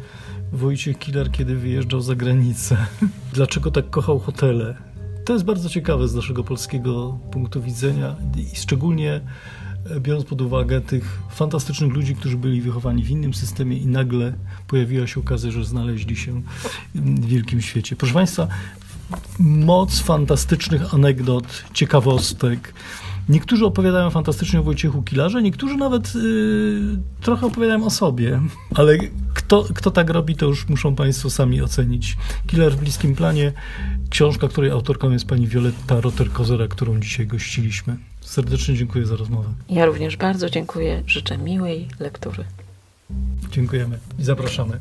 Wojciech 0.53 0.99
Kilar, 0.99 1.31
kiedy 1.31 1.57
wyjeżdżał 1.57 2.01
za 2.01 2.15
granicę? 2.15 2.77
Dlaczego 3.35 3.71
tak 3.71 3.91
kochał 3.91 4.19
hotele? 4.19 4.88
To 5.29 5.33
jest 5.33 5.45
bardzo 5.45 5.69
ciekawe 5.69 6.09
z 6.09 6.15
naszego 6.15 6.45
polskiego 6.45 7.19
punktu 7.31 7.63
widzenia 7.63 8.17
i 8.53 8.57
szczególnie 8.57 9.21
e, 9.91 10.01
biorąc 10.01 10.25
pod 10.25 10.41
uwagę 10.41 10.81
tych 10.81 11.19
fantastycznych 11.31 11.93
ludzi, 11.93 12.15
którzy 12.15 12.37
byli 12.37 12.61
wychowani 12.61 13.05
w 13.05 13.11
innym 13.11 13.35
systemie 13.35 13.77
i 13.77 13.87
nagle 13.87 14.33
pojawiła 14.67 15.07
się 15.07 15.21
okazja, 15.21 15.51
że 15.51 15.65
znaleźli 15.65 16.17
się 16.17 16.43
w 16.95 17.27
wielkim 17.27 17.63
świecie. 17.63 17.97
Proszę 17.97 18.15
Państwa, 18.15 18.49
moc 19.39 19.99
fantastycznych 19.99 20.95
anegdot, 20.95 21.65
ciekawostek, 21.75 22.75
Niektórzy 23.29 23.67
opowiadają 23.67 24.11
fantastycznie 24.11 24.61
o 24.61 24.63
Wojciechu 24.63 25.03
Kilarze, 25.03 25.43
niektórzy 25.43 25.77
nawet 25.77 26.15
yy, 26.15 26.99
trochę 27.21 27.47
opowiadają 27.47 27.85
o 27.85 27.91
sobie, 27.91 28.41
ale 28.75 28.99
kto, 29.35 29.65
kto 29.75 29.91
tak 29.91 30.11
robi, 30.11 30.37
to 30.37 30.47
już 30.47 30.69
muszą 30.69 30.95
Państwo 30.95 31.31
sami 31.31 31.63
ocenić. 31.63 32.17
Killer 32.47 32.73
w 32.73 32.81
bliskim 32.81 33.15
planie, 33.15 33.53
książka, 34.11 34.49
której 34.49 34.71
autorką 34.71 35.11
jest 35.11 35.27
pani 35.27 35.47
Violetta 35.47 36.01
Rotter-Kozera, 36.01 36.69
którą 36.69 37.01
dzisiaj 37.01 37.27
gościliśmy. 37.27 37.97
Serdecznie 38.21 38.75
dziękuję 38.75 39.07
za 39.07 39.17
rozmowę. 39.17 39.49
Ja 39.69 39.87
również 39.87 40.17
bardzo 40.17 40.51
dziękuję. 40.51 41.03
Życzę 41.07 41.39
miłej 41.39 41.89
lektury. 42.01 42.45
Dziękujemy 43.51 43.99
i 44.19 44.25
zapraszamy. 44.25 44.81